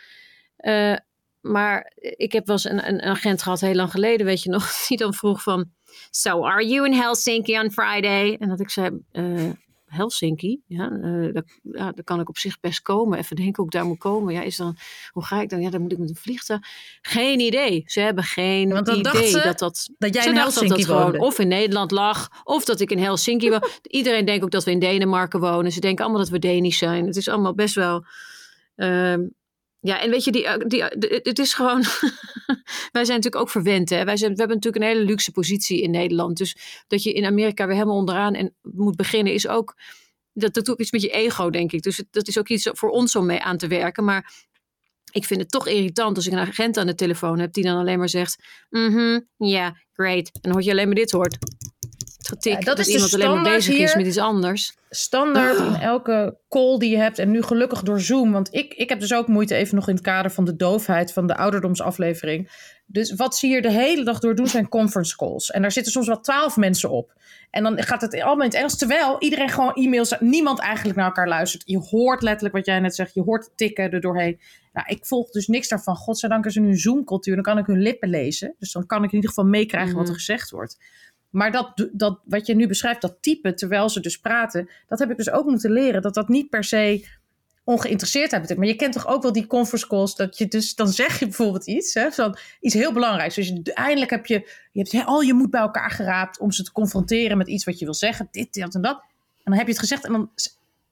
[0.56, 0.96] Eh,
[1.40, 4.72] maar ik heb wel eens een, een agent gehad heel lang geleden, weet je nog,
[4.88, 5.70] die dan vroeg van,
[6.10, 8.36] so are you in Helsinki on Friday?
[8.38, 9.50] En dat ik zei, eh,
[9.86, 13.18] Helsinki, ja, eh dat, ja, daar kan ik op zich best komen.
[13.18, 14.34] Even denken hoe ik daar moet komen.
[14.34, 14.76] Ja, is dan,
[15.10, 15.60] hoe ga ik dan?
[15.60, 16.60] Ja, dan moet ik met een vliegtuig.
[17.02, 17.82] Geen idee.
[17.86, 19.88] Ze hebben geen Want dan idee ze dat dat...
[19.98, 22.98] Dat jij in dat Helsinki dat gewoon of in Nederland lag, of dat ik in
[22.98, 23.68] Helsinki woon.
[23.82, 25.72] Iedereen denkt ook dat we in Denemarken wonen.
[25.72, 27.06] Ze denken allemaal dat we Danisch zijn.
[27.06, 28.04] Het is allemaal best wel...
[28.76, 29.20] ehm,
[29.86, 31.80] ja, en weet je, die, die, de- het is gewoon.
[32.96, 33.90] wij zijn natuurlijk ook verwend.
[33.90, 34.04] Hè?
[34.04, 36.36] Wij zijn, we hebben natuurlijk een hele luxe positie in Nederland.
[36.36, 36.56] Dus
[36.86, 39.74] dat je in Amerika weer helemaal onderaan en moet beginnen, is ook.
[40.32, 41.82] Dat, dat doet iets met je ego, denk ik.
[41.82, 44.04] Dus dat is ook iets voor ons om mee aan te werken.
[44.04, 44.32] Maar
[45.12, 47.76] ik vind het toch irritant als ik een agent aan de telefoon heb die dan
[47.78, 50.30] alleen maar zegt: Mhm, ja, great.
[50.32, 51.36] En dan hoor je alleen maar dit hoort.
[52.40, 53.96] Ja, dat, dat is iemand alleen maar bezig is hier.
[53.96, 54.76] met iets anders.
[54.90, 55.66] standaard Ah.
[55.66, 57.18] in elke call die je hebt.
[57.18, 58.32] En nu gelukkig door Zoom.
[58.32, 61.12] Want ik, ik heb dus ook moeite even nog in het kader van de doofheid
[61.12, 62.50] van de ouderdomsaflevering.
[62.86, 65.50] Dus wat ze hier de hele dag door doen zijn conference calls.
[65.50, 67.12] En daar zitten soms wel twaalf mensen op.
[67.50, 68.76] En dan gaat het allemaal in het Engels.
[68.78, 71.62] Terwijl iedereen gewoon e-mails, niemand eigenlijk naar elkaar luistert.
[71.66, 73.14] Je hoort letterlijk wat jij net zegt.
[73.14, 74.40] Je hoort tikken er doorheen.
[74.72, 75.96] Nou, ik volg dus niks daarvan.
[75.96, 77.34] Godzijdank is er nu een Zoom-cultuur.
[77.34, 78.54] Dan kan ik hun lippen lezen.
[78.58, 80.18] Dus dan kan ik in ieder geval meekrijgen wat er Mhm.
[80.18, 80.76] gezegd wordt.
[81.36, 85.10] Maar dat, dat, wat je nu beschrijft, dat type terwijl ze dus praten, dat heb
[85.10, 86.02] ik dus ook moeten leren.
[86.02, 87.08] Dat dat niet per se
[87.64, 88.58] ongeïnteresseerdheid betekent.
[88.58, 91.24] Maar je kent toch ook wel die conference calls, dat je dus, dan zeg je
[91.24, 93.34] bijvoorbeeld iets, hè, van iets heel belangrijks.
[93.34, 96.62] Dus je, eindelijk heb je, je hebt al je moed bij elkaar geraapt om ze
[96.62, 98.28] te confronteren met iets wat je wil zeggen.
[98.30, 98.96] Dit, dat en dat.
[98.98, 100.30] En dan heb je het gezegd en dan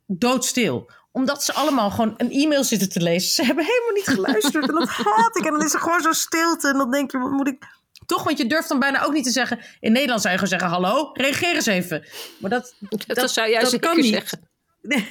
[0.07, 3.31] doodstil omdat ze allemaal gewoon een e-mail zitten te lezen.
[3.31, 4.69] Ze hebben helemaal niet geluisterd.
[4.69, 5.45] En dat haat ik.
[5.45, 6.69] En dan is er gewoon zo stilte.
[6.69, 7.67] En dan denk je, wat moet ik...
[8.07, 9.59] Toch, want je durft dan bijna ook niet te zeggen...
[9.81, 12.05] In Nederland zou je gewoon zeggen, hallo, reageer eens even.
[12.41, 12.75] Maar dat,
[13.07, 14.13] Dat, zou jij dat zeker kan niet.
[14.15, 14.49] zeggen.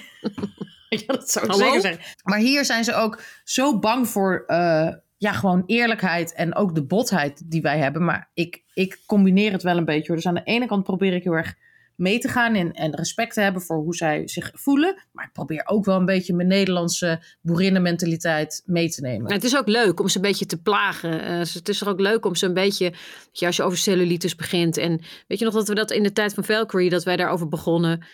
[0.90, 1.66] ja, dat zou ik Hallo?
[1.66, 2.02] zeker zeggen.
[2.24, 4.44] Maar hier zijn ze ook zo bang voor...
[4.48, 8.04] eh, ja, gewoon eerlijkheid en ook de botheid die wij hebben.
[8.06, 10.08] Maar ik, ik combineer het wel een beetje.
[10.08, 10.16] hoor.
[10.16, 11.56] Dus aan de ene kant probeer ik heel erg
[11.96, 15.04] mee te gaan en, en respect te hebben voor hoe zij zich voelen.
[15.12, 19.28] Maar ik probeer ook wel een beetje mijn Nederlandse boerinnenmentaliteit mee te nemen.
[19.28, 21.22] En het is ook leuk om ze een beetje te plagen.
[21.22, 23.78] Eh, het is er ook leuk om ze een beetje, weet je, als je over
[23.78, 24.78] cellulitis begint.
[24.78, 27.48] En weet je nog dat we dat in de tijd van Valkyrie, dat wij daarover
[27.48, 28.06] begonnen.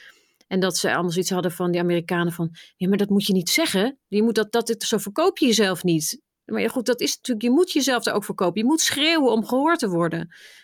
[0.48, 3.34] En dat ze anders iets hadden van die Amerikanen van, ja, maar dat moet je
[3.34, 3.98] niet zeggen.
[4.08, 6.22] Je moet dat, dat, zo verkoop je jezelf niet.
[6.52, 8.62] Maar ja, goed, dat is natuurlijk, je moet jezelf er ook verkopen.
[8.62, 10.20] Je moet schreeuwen om gehoord te worden.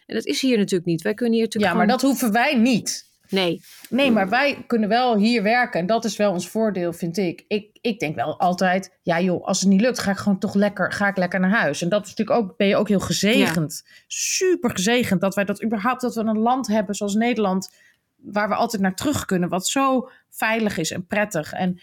[0.05, 1.01] En dat is hier natuurlijk niet.
[1.01, 3.13] Wij kunnen hier Ja, natuurlijk maar gewoon- dat hoeven wij niet.
[3.29, 5.79] Nee, Nee, maar wij kunnen wel hier werken.
[5.79, 7.43] En dat is wel ons voordeel, vind ik.
[7.47, 10.53] Ik, ik denk wel altijd, ja joh, als het niet lukt, ga ik gewoon toch
[10.53, 11.81] lekker, ga ik lekker naar huis.
[11.81, 13.83] En dat is natuurlijk ook, ben je ook heel gezegend.
[14.07, 17.69] Super gezegend dat wij dat überhaupt, dat we een land hebben zoals Nederland,
[18.15, 19.49] waar we altijd naar terug kunnen.
[19.49, 21.53] Wat zo veilig is en prettig.
[21.53, 21.79] En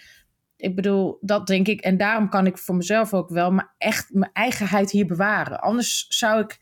[0.63, 1.81] ik bedoel, dat denk ik.
[1.81, 5.61] En daarom kan ik voor mezelf ook wel maar echt mijn eigenheid hier bewaren.
[5.61, 6.59] Anders zou ik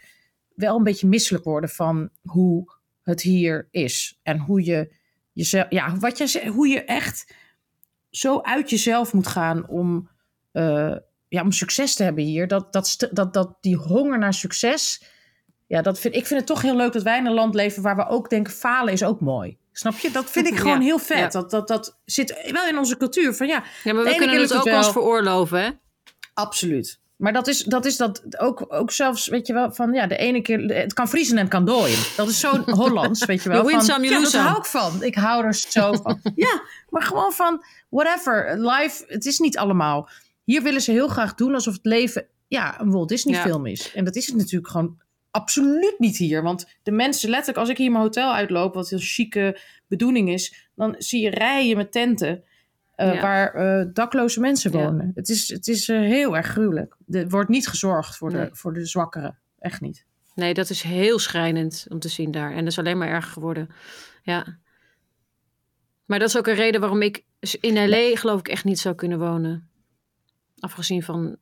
[0.54, 2.72] wel een beetje misselijk worden van hoe
[3.02, 4.20] het hier is.
[4.22, 4.92] En hoe je
[5.32, 7.34] jezelf, ja, wat je hoe je echt
[8.10, 10.08] zo uit jezelf moet gaan om,
[10.52, 10.96] eh,
[11.28, 12.48] ja, om succes te hebben hier.
[12.48, 15.04] Dat, dat, dat, dat die honger naar succes.
[15.66, 17.82] Ja, dat vind, ik vind het toch heel leuk dat wij in een land leven
[17.82, 19.58] waar we ook denken: falen is ook mooi.
[19.80, 20.10] Snap je?
[20.10, 21.18] Dat vind ik Ja, gewoon heel vet.
[21.18, 21.28] ja.
[21.28, 23.34] Dat, dat, dat zit wel in onze cultuur.
[23.34, 24.92] Van ja, ja, maar we kunnen keer het ook ons wel.
[24.92, 25.70] veroorloven, hè?
[26.34, 26.98] Absoluut.
[27.16, 30.16] Maar dat is, dat is dat ook, ook zelfs, weet je wel, van ja, de
[30.16, 31.98] ene keer, het kan vriezen en het kan dooien.
[32.16, 33.68] Dat is zo Hollands, weet je wel.
[33.68, 35.02] Van, some, ja, dat hou ik van.
[35.02, 36.20] Ik hou er zo van.
[36.34, 40.08] ja, maar gewoon van, whatever, live, het is niet allemaal.
[40.44, 43.42] Hier willen ze heel graag doen alsof het leven, ja, een Walt Disney Ja.
[43.42, 43.92] film is.
[43.94, 44.98] En dat is het natuurlijk gewoon
[45.30, 46.42] absoluut niet hier.
[46.42, 50.68] Want de mensen, letterlijk, als ik hier mijn hotel uitloop, wat een chique bedoeling is,
[50.74, 52.44] dan zie je rijen met tenten.
[52.94, 53.20] eh, Ja.
[53.20, 54.78] waar eh, dakloze mensen Ja.
[54.84, 55.10] wonen.
[55.14, 56.96] Het is, het is eh, heel erg gruwelijk.
[57.10, 58.48] Er wordt niet gezorgd voor, Nee.
[58.48, 59.38] de, voor de zwakkeren.
[59.58, 60.04] Echt niet.
[60.34, 62.50] Nee, dat is heel schrijnend om te zien daar.
[62.50, 63.68] En dat is alleen maar erger geworden.
[64.22, 64.58] Ja.
[66.06, 67.24] Maar dat is ook een reden waarom ik
[67.60, 69.68] in LA geloof ik echt niet zou kunnen wonen.
[70.58, 71.36] Afgezien van...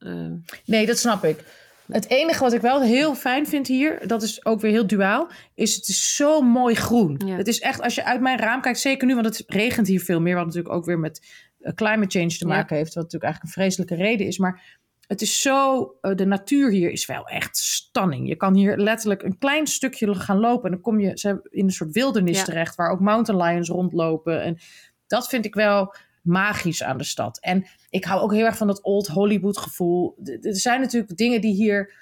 [0.64, 1.44] Nee, dat snap ik.
[1.88, 5.28] Het enige wat ik wel heel fijn vind hier, dat is ook weer heel duaal,
[5.54, 7.20] is het is zo mooi groen.
[7.26, 7.36] Ja.
[7.36, 10.00] Het is echt, als je uit mijn raam kijkt, zeker nu, want het regent hier
[10.00, 11.26] veel meer, wat natuurlijk ook weer met
[11.60, 12.54] eh, climate change te Ja.
[12.54, 14.38] maken heeft, wat natuurlijk eigenlijk een vreselijke reden is.
[14.38, 18.28] Maar het is zo, eh, de natuur hier is wel echt stunning.
[18.28, 21.70] Je kan hier letterlijk een klein stukje gaan lopen en dan kom je in een
[21.70, 22.44] soort wildernis Ja.
[22.44, 24.42] terecht, waar ook mountain lions rondlopen.
[24.42, 24.58] En
[25.06, 25.94] dat vind ik wel
[26.28, 27.40] magisch aan de stad.
[27.40, 30.16] En ik hou ook heel erg van dat old Hollywood gevoel.
[30.24, 31.92] Er zijn natuurlijk dingen die hier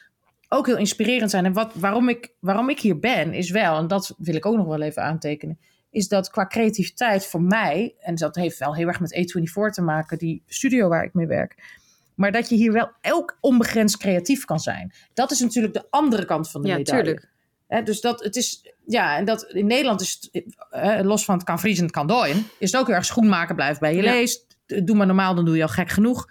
[0.49, 1.45] ook heel inspirerend zijn.
[1.45, 4.57] En wat, waarom, ik, waarom ik hier ben, is wel, en dat wil ik ook
[4.57, 5.59] nog wel even aantekenen,
[5.91, 9.83] is dat qua creativiteit voor mij, en dat heeft wel heel erg met A24 te
[9.83, 11.75] maken, die studio waar ik mee werk,
[12.15, 14.93] maar dat je hier wel ook onbegrensd creatief kan zijn.
[15.15, 17.03] Dat is natuurlijk de andere kant van de ja, medaille.
[17.03, 17.35] tuurlijk.
[17.67, 21.35] Hè, dus dat het is, ja, en dat in Nederland is het, eh, los van
[21.35, 24.03] het kan vriezen, het kan dooien, is het ook heel erg schoenmaken blijft bij je
[24.03, 24.13] Ja.
[24.13, 24.47] leest.
[24.67, 26.31] Doe maar normaal, dan doe je al gek genoeg.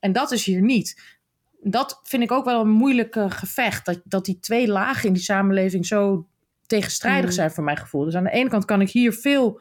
[0.00, 1.16] En dat is hier niet.
[1.62, 3.86] Dat vind ik ook wel een moeilijk eh, gevecht.
[3.86, 6.26] Dat, dat die twee lagen in die samenleving zo
[6.66, 7.34] tegenstrijdig Mm.
[7.36, 8.04] zijn voor mijn gevoel.
[8.04, 9.60] Dus aan de ene kant kan ik hier veel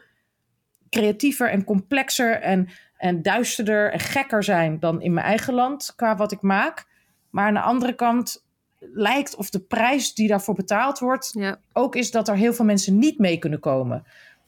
[0.89, 6.15] creatiever en complexer en, en duisterder en gekker zijn dan in mijn eigen land qua
[6.15, 6.85] wat ik maak.
[7.29, 8.45] Maar aan de andere kant
[8.79, 11.59] lijkt of de prijs die daarvoor betaald wordt Ja.
[11.73, 14.03] ook is dat er heel veel mensen niet mee kunnen komen.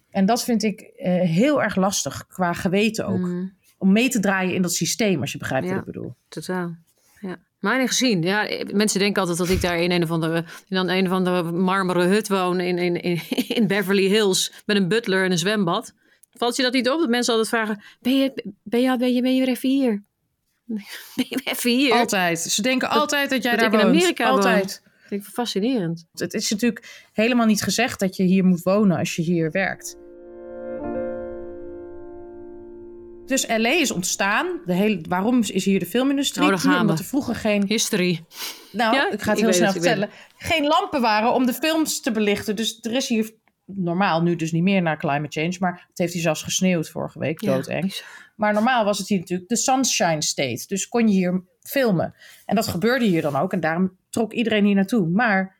[0.09, 3.17] En dat vind ik eh, heel erg lastig qua geweten ook.
[3.19, 5.71] Mm, Om mee te draaien in dat systeem, als je begrijpt Ja.
[5.71, 6.13] wat ik bedoel.
[6.27, 6.75] totaal.
[7.21, 7.37] Ja.
[7.59, 8.21] Maar niet gezien.
[8.21, 11.11] Ja, mensen denken altijd dat ik daar in een of andere, in een, een of
[11.11, 13.19] andere marmeren hut woon in, in, in,
[13.57, 15.93] in Beverly Hills met een butler en een zwembad.
[16.33, 16.99] Valt je dat niet op?
[16.99, 20.03] Dat mensen altijd vragen: Ben je, ben je, ben je, ben je weer even hier?
[21.43, 21.93] Even hier?
[21.93, 22.39] Altijd.
[22.39, 23.95] Ze denken altijd dat jij dat daar in woont.
[23.97, 24.81] Amerika altijd.
[24.83, 26.05] Dat vind ik fascinerend.
[26.13, 29.97] Het is natuurlijk helemaal niet gezegd dat je hier moet wonen als je hier werkt.
[33.29, 34.61] Dus LA is ontstaan.
[34.65, 36.53] De hele, waarom is hier de filmindustrie?
[36.53, 38.25] Oh, gaan Omdat er vroeger geen History.
[38.71, 40.09] Nou, Ja, ik ga het ik heel snel het, vertellen.
[40.37, 42.55] Geen lampen waren om de films te belichten.
[42.55, 43.31] Dus er is hier
[43.65, 45.55] normaal nu dus niet meer naar climate change.
[45.59, 47.39] Maar het heeft hier zelfs gesneeuwd vorige week.
[47.39, 47.93] Doodeng.
[48.39, 50.63] Maar normaal was het hier natuurlijk de Sunshine State.
[50.67, 52.15] Dus kon je hier filmen.
[52.45, 53.53] En dat gebeurde hier dan ook.
[53.53, 55.07] En daarom trok iedereen hier naartoe.
[55.07, 55.55] Maar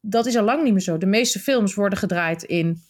[0.00, 0.98] dat is al lang niet meer zo.
[0.98, 2.82] De meeste films worden gedraaid in,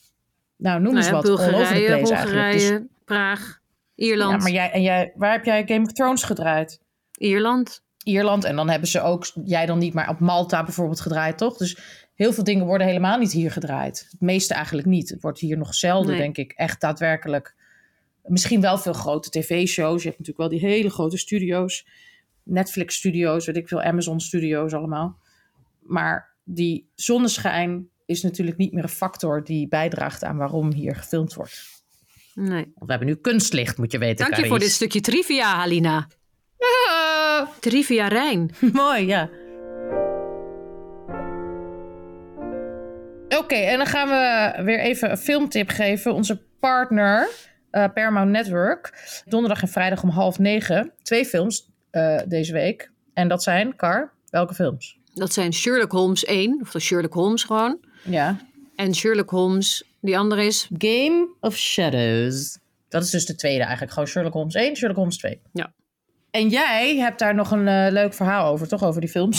[0.56, 2.52] nou noem Nou eens ja, wat, all over the Bulgarije, eigenlijk.
[2.52, 3.60] Dus, Praag,
[3.94, 4.32] Ierland.
[4.32, 6.80] ja, maar jij, en jij, waar heb jij Game of Thrones gedraaid?
[7.18, 7.82] Ierland.
[8.04, 8.44] Ierland.
[8.44, 11.56] En dan hebben ze ook, jij dan niet, maar op Malta bijvoorbeeld gedraaid, toch?
[11.56, 11.78] Dus
[12.14, 14.06] heel veel dingen worden helemaal niet hier gedraaid.
[14.10, 15.08] Het meeste eigenlijk niet.
[15.08, 16.20] Het wordt hier nog zelden, Nee.
[16.20, 17.56] denk ik, echt daadwerkelijk.
[18.28, 20.02] Misschien wel veel grote tv-shows.
[20.02, 21.86] Je hebt natuurlijk wel die hele grote studio's.
[22.42, 25.18] Netflix-studio's, weet ik veel, Amazon-studio's allemaal.
[25.80, 31.34] Maar die zonneschijn is natuurlijk niet meer een factor die bijdraagt aan waarom hier gefilmd
[31.34, 31.82] wordt.
[32.34, 32.72] Nee.
[32.74, 34.30] We hebben nu kunstlicht, moet je weten.
[34.30, 36.08] Dank je voor dit stukje trivia, Halina.
[37.60, 38.50] Trivia Rijn.
[38.72, 39.30] Mooi, ja.
[43.28, 46.14] Oké, en dan gaan we weer even een filmtip geven.
[46.14, 47.28] Onze partner,
[47.86, 48.92] Paramount Network.
[49.24, 50.92] Donderdag en vrijdag om half negen.
[51.02, 52.90] Twee films eh, deze week.
[53.14, 54.98] En dat zijn, Car, welke films?
[55.14, 57.78] Dat zijn Sherlock Holmes 1, of de Sherlock Holmes gewoon.
[58.04, 58.36] Ja.
[58.76, 60.68] En Sherlock Holmes, die andere is...
[60.78, 62.58] Game of Shadows.
[62.88, 63.92] Dat is dus de tweede eigenlijk.
[63.92, 65.40] Gewoon Sherlock Holmes 1, Sherlock Holmes 2.
[65.52, 65.72] Ja.
[66.30, 68.84] En jij hebt daar nog een eh, leuk verhaal over, toch?
[68.84, 69.38] Over die films.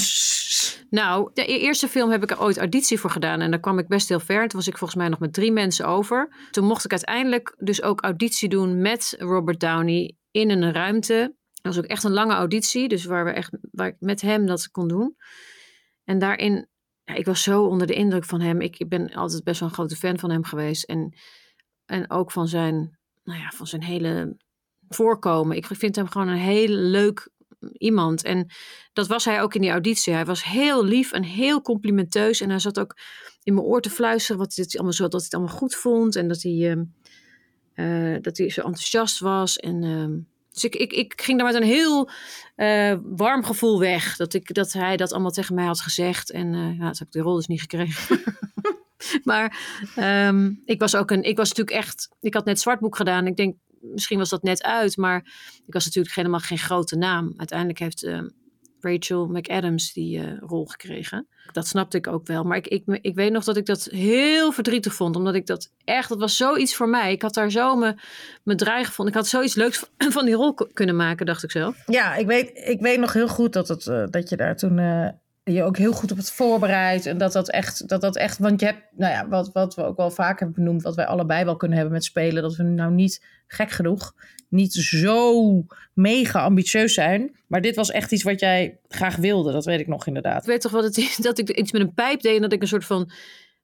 [0.89, 3.41] Nou, de e- eerste film heb ik er ooit auditie voor gedaan.
[3.41, 4.47] En daar kwam ik best heel ver.
[4.47, 6.47] Toen was ik volgens mij nog met drie mensen over.
[6.51, 11.35] Toen mocht ik uiteindelijk dus ook auditie doen met Robert Downey in een ruimte.
[11.61, 12.87] Dat was ook echt een lange auditie.
[12.87, 15.15] Dus waar, we echt, waar ik met hem dat kon doen.
[16.03, 16.67] En daarin,
[17.03, 18.61] ja, ik was zo onder de indruk van hem.
[18.61, 20.83] Ik, ik ben altijd best wel een grote fan van hem geweest.
[20.83, 21.13] En,
[21.85, 24.37] en ook van zijn, nou ja, van zijn hele
[24.87, 25.57] voorkomen.
[25.57, 27.29] Ik vind hem gewoon een heel leuk
[27.78, 28.24] iemand.
[28.24, 28.47] En
[28.93, 30.14] dat was hij ook in die auditie.
[30.14, 32.41] Hij was heel lief en heel complimenteus.
[32.41, 32.97] En hij zat ook
[33.43, 36.16] in mijn oor te fluisteren wat dit allemaal zo, dat hij het allemaal goed vond.
[36.16, 36.84] En dat hij, ehm,
[37.74, 39.57] eh, dat hij zo enthousiast was.
[39.57, 40.18] En, ehm,
[40.53, 42.10] dus ik, ik, ik ging daar met een heel
[42.55, 44.16] eh, warm gevoel weg.
[44.16, 46.32] Dat, ik, dat hij dat allemaal tegen mij had gezegd.
[46.32, 48.20] En eh ja, dat heb ik de rol dus niet gekregen.
[49.24, 49.57] maar
[49.95, 51.24] ehm, ik was ook een.
[51.24, 52.10] Ik was natuurlijk echt.
[52.20, 53.28] Ik had net zwartboek gedaan.
[53.28, 54.97] Ik denk, misschien was dat net uit.
[54.97, 55.17] Maar
[55.65, 57.34] ik was natuurlijk helemaal geen grote naam.
[57.38, 58.27] Uiteindelijk heeft ehm,
[58.82, 61.27] Rachel McAdams die eh, rol gekregen.
[61.51, 62.43] Dat snapte ik ook wel.
[62.43, 65.15] Maar ik, ik, ik weet nog dat ik dat heel verdrietig vond.
[65.15, 67.11] Omdat ik dat echt, dat was zoiets voor mij.
[67.11, 67.95] Ik had daar zo me,
[68.43, 69.13] me draai gevonden.
[69.13, 71.84] Ik had zoiets leuks van, die rol kunnen maken, dacht ik zelf.
[71.86, 74.80] Ja, ik weet, ik weet nog heel goed dat, het, eh, dat je daar toen
[74.80, 75.07] eh,
[75.53, 77.05] je ook heel goed op het voorbereid.
[77.05, 79.83] En dat dat echt, dat dat echt want je hebt, nou ja, wat, wat we
[79.83, 82.63] ook wel vaak hebben benoemd, wat wij allebei wel kunnen hebben met spelen, dat we
[82.63, 84.13] nou niet gek genoeg,
[84.49, 87.37] niet zo mega ambitieus zijn.
[87.47, 90.41] Maar dit was echt iets wat jij graag wilde, dat weet ik nog inderdaad.
[90.41, 92.53] Ik weet toch wat het is, dat ik iets met een pijp deed en dat
[92.53, 93.11] ik een soort van,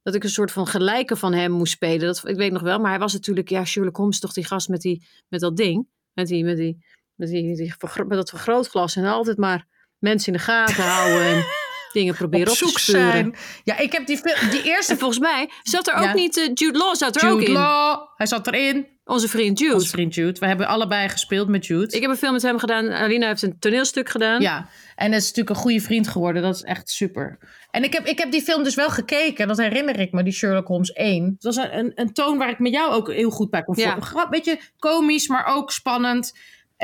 [0.04, 2.00] dat ik een soort van gelijke van hem moest spelen.
[2.00, 4.70] Dat, ik weet nog wel, maar hij was natuurlijk, ja, Sherlock Holmes, toch die gast
[4.70, 7.74] met, die, met dat ding, met, die, met, die, met, die,
[8.08, 9.68] met dat vergrootglas en altijd maar
[9.98, 11.44] mensen in de gaten houden en
[11.96, 13.36] dingen proberen op op, zoek te zijn.
[13.64, 14.22] Ja, ik heb die,
[14.52, 16.14] die eerste En volgens mij zat er ook Ja.
[16.14, 17.58] niet, eh, Jude Law zat er ook Jude in.
[17.58, 18.94] Law, hij zat erin.
[19.06, 19.74] Onze vriend Jude.
[19.74, 20.40] Onze vriend Jude.
[20.40, 21.96] We hebben allebei gespeeld met Jude.
[21.96, 22.92] Ik heb een film met hem gedaan.
[22.92, 24.42] Alina heeft een toneelstuk gedaan.
[24.42, 26.42] Ja, en het is natuurlijk een goede vriend geworden.
[26.42, 27.38] Dat is echt super.
[27.72, 29.48] En ik heb, ik heb die film dus wel gekeken.
[29.48, 31.26] Dat herinner ik me, die Sherlock Holmes 1.
[31.26, 33.76] Het was een, een, een toon waar ik met jou ook heel goed bij kon
[33.78, 33.98] Ja.
[34.14, 36.34] Een beetje komisch, maar ook spannend.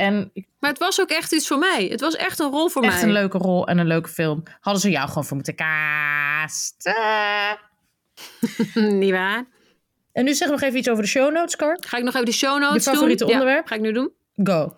[0.01, 1.87] En ik- Maar het was ook echt iets voor mij.
[1.91, 3.03] Het was echt een rol voor echt mij.
[3.03, 4.43] een leuke rol en een leuke film.
[4.59, 6.93] Hadden ze jou gewoon voor moeten casten.
[8.99, 9.45] Niet waar?
[10.13, 11.77] En nu zeg nog even iets over de show notes, Car.
[11.87, 13.33] Ga ik nog even de show notes Je favoriete doen?
[13.33, 13.61] onderwerp?
[13.61, 14.11] Ja, ga ik nu doen.
[14.43, 14.73] Go.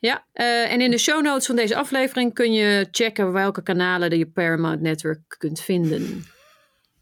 [0.00, 4.18] Ja, eh, en in de show notes van deze aflevering kun je checken welke kanalen
[4.18, 6.26] je Paramount Network kunt vinden.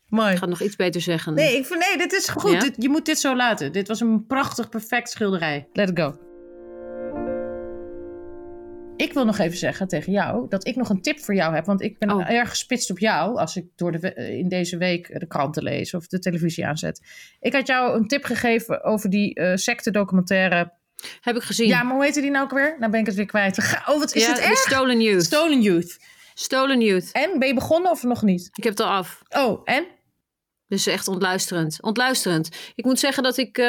[0.09, 0.33] Mooi.
[0.33, 1.35] Ik ga nog iets beter zeggen.
[1.35, 2.53] Nee, ik nee, dit is goed.
[2.53, 2.59] Ja?
[2.59, 3.73] Dit- je moet dit zo laten.
[3.73, 5.69] Dit was een prachtig, perfect schilderij.
[5.73, 6.19] Let it go.
[8.97, 11.65] Ik wil nog even zeggen tegen jou dat ik nog een tip voor jou heb.
[11.65, 12.31] Want ik ben Oh.
[12.31, 15.95] erg gespitst op jou als ik door de, eh, in deze week de kranten lees
[15.95, 17.01] of de televisie aanzet.
[17.41, 20.73] Ik had jou een tip gegeven over die eh secte documentaire.
[21.21, 21.69] Heb ik gezien.
[21.69, 22.77] Ja, maar hoe heette die nou ook weer?
[22.79, 23.59] Nou ben ik het weer kwijt.
[23.89, 24.57] Oh, wat is Ja, het erg?
[24.59, 25.25] Stolen Youth.
[25.25, 25.99] Stolen Youth.
[26.35, 27.13] Stolen Youth.
[27.13, 28.49] En, ben je begonnen of nog niet?
[28.55, 29.23] Ik heb het al af.
[29.29, 29.87] Oh, en?
[30.69, 31.83] Dus echt ontluisterend.
[31.83, 32.49] Ontluisterend.
[32.75, 33.65] Ik moet zeggen dat ik eh,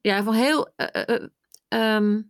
[0.00, 1.22] ja, van heel eh, eh, eh,
[1.68, 2.20] ehm,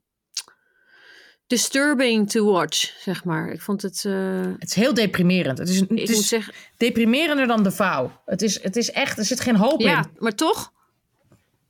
[1.47, 3.49] disturbing to watch, zeg maar.
[3.53, 4.05] Ik vond het.
[4.05, 5.59] eh, Het is heel deprimerend.
[5.59, 8.21] Het is, het ik moet zeggen, deprimerender dan de vouw.
[8.25, 10.11] Het is, het is echt, er zit geen hoop ja, in.
[10.19, 10.73] maar toch?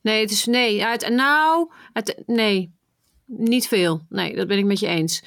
[0.02, 0.84] Nee, het is nee.
[0.84, 2.72] Uit, nou, het, nee,
[3.26, 4.02] niet veel.
[4.08, 5.22] Nee, dat ben ik met je eens.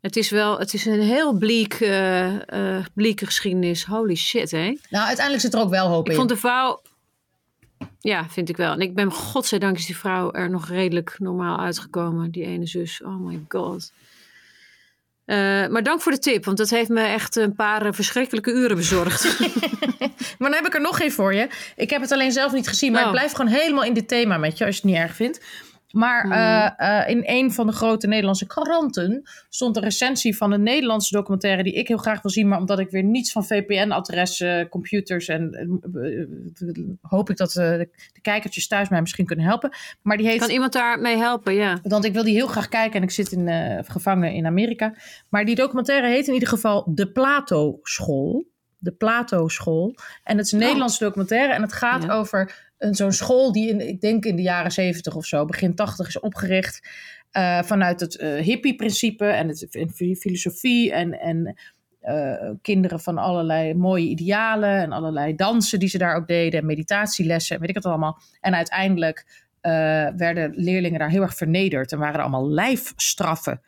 [0.00, 3.84] Het is wel, het is een heel bleek, eh eh bleeke geschiedenis.
[3.84, 4.76] Holy shit, hè?
[4.90, 6.16] Nou, uiteindelijk zit er ook wel hoop Ik in.
[6.18, 6.82] vond de vrouw.
[8.04, 8.72] Ja, vind ik wel.
[8.72, 12.30] En ik ben, godzijdank, is die vrouw er nog redelijk normaal uitgekomen.
[12.30, 13.02] Die ene zus.
[13.02, 13.92] Oh my god.
[15.24, 15.36] Eh,
[15.66, 18.76] maar dank voor de tip, want dat heeft me echt een paar eh, verschrikkelijke uren
[18.76, 19.24] bezorgd.
[20.38, 21.48] Maar dan heb ik er nog geen voor je.
[21.76, 23.06] Ik heb het alleen zelf niet gezien, maar Oh.
[23.06, 25.40] ik blijf gewoon helemaal in dit thema met je, als je het niet erg vindt.
[25.94, 26.32] Maar Mhm.
[26.34, 31.14] eh, eh, in een van de grote Nederlandse kranten stond een recensie van een Nederlandse
[31.16, 35.28] documentaire die ik heel graag wil zien, maar omdat ik weer niets van VPN-adressen, computers
[35.28, 35.52] en
[35.94, 39.70] eh, hoop ik dat de, de kijkertjes thuis mij misschien kunnen helpen.
[40.02, 41.54] Maar die heet kan iemand daarmee helpen?
[41.54, 41.78] Ja.
[41.82, 43.48] want ik wil die heel graag kijken en ik zit in,
[43.86, 44.94] gevangen in Amerika.
[45.28, 48.44] Maar die documentaire heet in ieder geval De Plato School.
[48.78, 49.94] De Plato School.
[50.24, 52.12] En het is een Nederlandse documentaire en het gaat Ja.
[52.14, 56.06] over zo'n school die in, ik denk in de jaren 70 of zo, begin 80
[56.08, 56.88] is opgericht.
[57.30, 61.54] eh, vanuit het eh, hippie-principe en, het, en filosofie en, en
[62.00, 66.66] eh, kinderen van allerlei mooie idealen en allerlei dansen die ze daar ook deden en
[66.66, 68.18] meditatielessen en weet ik het allemaal.
[68.40, 69.42] En uiteindelijk
[70.16, 73.60] werden leerlingen daar heel erg vernederd en waren er allemaal lijfstraffen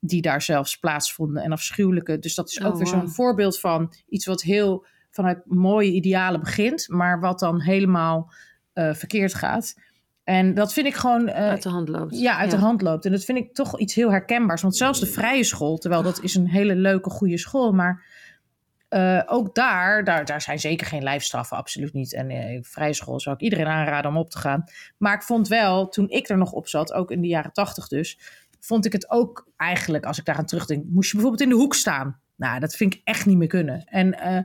[0.00, 2.18] die daar zelfs plaatsvonden en afschuwelijke.
[2.18, 3.00] Dus dat is ook Oh, weer wauw.
[3.00, 8.32] zo'n voorbeeld van iets wat heel vanuit mooie idealen begint, maar wat dan helemaal
[8.88, 9.74] eh, verkeerd gaat.
[10.24, 12.18] En dat vind ik gewoon eh, Uit de hand loopt.
[12.18, 13.04] ja, uit de hand loopt.
[13.04, 14.62] En dat vind ik toch iets heel herkenbaars.
[14.62, 18.04] Want zelfs de vrije school, terwijl dat is een hele leuke, goede school, maar
[18.88, 22.14] eh, ook daar, daar, daar zijn zeker geen lijfstraffen, absoluut niet.
[22.14, 24.64] En eh, vrije school zou ik iedereen aanraden om op te gaan.
[24.98, 27.88] Maar ik vond wel, toen ik er nog op zat, ook in de jaren tachtig
[27.88, 28.18] dus,
[28.60, 31.74] vond ik het ook eigenlijk, als ik daaraan terugdenk, moest je bijvoorbeeld in de hoek
[31.74, 32.20] staan.
[32.36, 33.84] Nou, dat vind ik echt niet meer kunnen.
[33.84, 34.44] En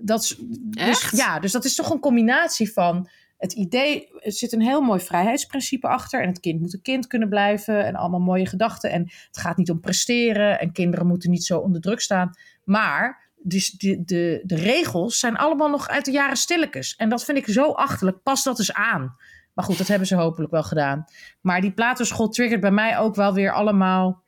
[0.00, 4.52] dat is, dus, ja, dus dat is toch een combinatie van het idee, er zit
[4.52, 6.22] een heel mooi vrijheidsprincipe achter.
[6.22, 7.84] En het kind moet een kind kunnen blijven.
[7.84, 8.90] En allemaal mooie gedachten.
[8.90, 10.60] En het gaat niet om presteren.
[10.60, 12.30] En kinderen moeten niet zo onder druk staan.
[12.64, 16.96] Maar dus de, de, de regels zijn allemaal nog uit de jaren stilletjes.
[16.96, 18.22] En dat vind ik zo achterlijk.
[18.22, 19.16] Pas dat eens aan.
[19.54, 21.04] Maar goed, dat hebben ze hopelijk wel gedaan.
[21.40, 24.24] Maar die Platoschool triggert bij mij ook wel weer allemaal...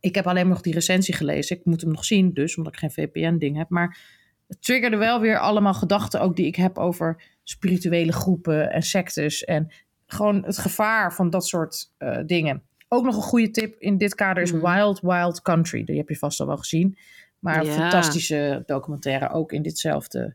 [0.00, 1.56] Ik heb alleen nog die recensie gelezen.
[1.56, 3.68] Ik moet hem nog zien dus, omdat ik geen VPN-ding heb.
[3.68, 3.98] Maar
[4.48, 9.44] het triggerde wel weer allemaal gedachten ook die ik heb over spirituele groepen en sectes.
[9.44, 9.72] En
[10.06, 12.62] gewoon het gevaar van dat soort eh, dingen.
[12.88, 14.74] Ook nog een goede tip in dit kader is Mhm.
[14.74, 15.84] Wild Wild Country.
[15.84, 16.98] Die heb je vast al wel gezien.
[17.38, 20.34] Maar een fantastische documentaire ook in ditzelfde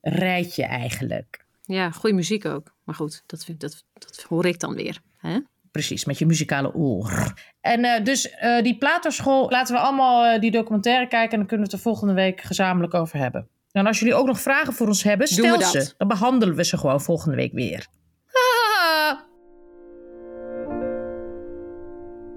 [0.00, 1.44] rijtje eigenlijk.
[1.62, 2.74] Ja, goede muziek ook.
[2.84, 5.00] Maar goed, dat, vind, dat, dat hoor ik dan weer.
[5.16, 5.38] Hè?
[5.70, 7.34] Precies, met je muzikale oor.
[7.60, 11.32] En eh, dus eh, die Platoschool, laten we allemaal die documentaire kijken...
[11.32, 13.48] en dan kunnen we het er volgende week gezamenlijk over hebben.
[13.72, 15.92] En als jullie ook nog vragen voor ons hebben, Doen stel ze.
[15.96, 17.86] Dan behandelen we ze gewoon volgende week weer.
[18.26, 19.26] Haha.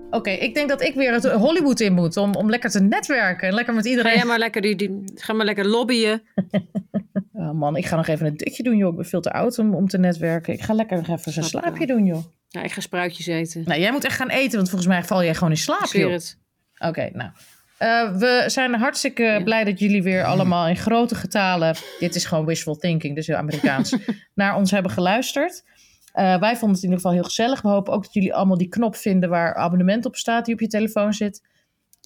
[0.10, 3.48] Oké, ik denk dat ik weer het Hollywood in moet om, om lekker te netwerken.
[3.48, 4.16] En lekker met Ga iedereen...
[4.16, 6.22] jij maar lekker, die, die, ga maar lekker lobbyen.
[7.34, 8.90] Oh man, ik ga nog even een dutje doen, joh.
[8.90, 10.54] Ik ben veel te oud om, om te netwerken.
[10.54, 12.24] Ik ga lekker nog even ik slaapje doen, joh.
[12.48, 13.64] Ja, ik ga spruitjes eten.
[13.66, 16.12] Nou, jij moet echt gaan eten, want volgens mij val jij gewoon in slaap, joh.
[16.12, 16.38] het.
[16.78, 17.32] Oké, nou.
[17.82, 19.44] Eh, we zijn hartstikke Ja.
[19.44, 21.76] blij dat jullie weer allemaal in grote getalen...
[22.00, 23.96] dit is gewoon wishful thinking, dus heel Amerikaans...
[24.34, 25.64] naar ons hebben geluisterd.
[26.14, 27.62] Eh, wij vonden het in ieder geval heel gezellig.
[27.62, 30.46] We hopen ook dat jullie allemaal die knop vinden waar abonnement op staat...
[30.46, 31.48] die op je telefoon zit.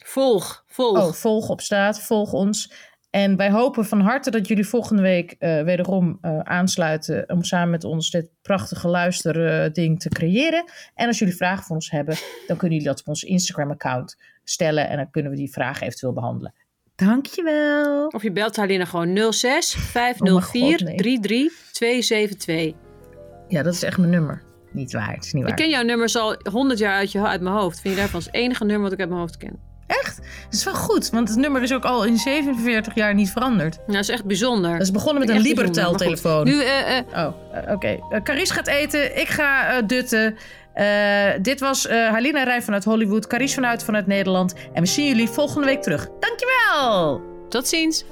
[0.03, 0.97] Volg, volg.
[0.97, 2.73] Oh, volg op staat, volg ons.
[3.09, 7.29] En wij hopen van harte dat jullie volgende week eh, wederom aansluiten...
[7.29, 10.63] om samen met ons dit prachtige luisterding te creëren.
[10.93, 12.15] En als jullie vragen voor ons hebben...
[12.47, 14.15] dan kunnen jullie dat op ons Instagram-account
[14.45, 14.89] stellen...
[14.89, 16.53] en dan kunnen we die vragen eventueel behandelen.
[16.95, 18.07] Dankjewel.
[18.07, 20.95] Of je belt Halina gewoon 06 504 Oh God, nee.
[20.97, 22.73] 33272.
[23.47, 24.43] Ja, dat is echt mijn nummer.
[24.71, 25.51] Niet waar, het is niet waar.
[25.51, 27.79] Ik ken jouw nummers al 100 jaar uit, je, uit mijn hoofd.
[27.81, 29.59] Vind je daarvan het enige nummer wat ik uit mijn hoofd ken?
[29.87, 30.17] Echt?
[30.17, 33.75] Dat is wel goed, want het nummer is ook al in 47 jaar niet veranderd.
[33.75, 34.71] Nou, dat is echt bijzonder.
[34.71, 36.45] Dat is begonnen met een Libertel-telefoon.
[36.45, 37.99] Nu, eh, eh, Oh, eh, oké.
[38.09, 39.19] Eh, Carice gaat eten.
[39.19, 40.35] Ik ga eh, dutten.
[40.75, 43.27] Eh, dit was eh Halina Rijn vanuit Hollywood.
[43.27, 44.53] Carice vanuit vanuit Nederland.
[44.73, 46.09] En we zien jullie volgende week terug.
[46.19, 47.21] Dankjewel!
[47.49, 48.05] tot ziens.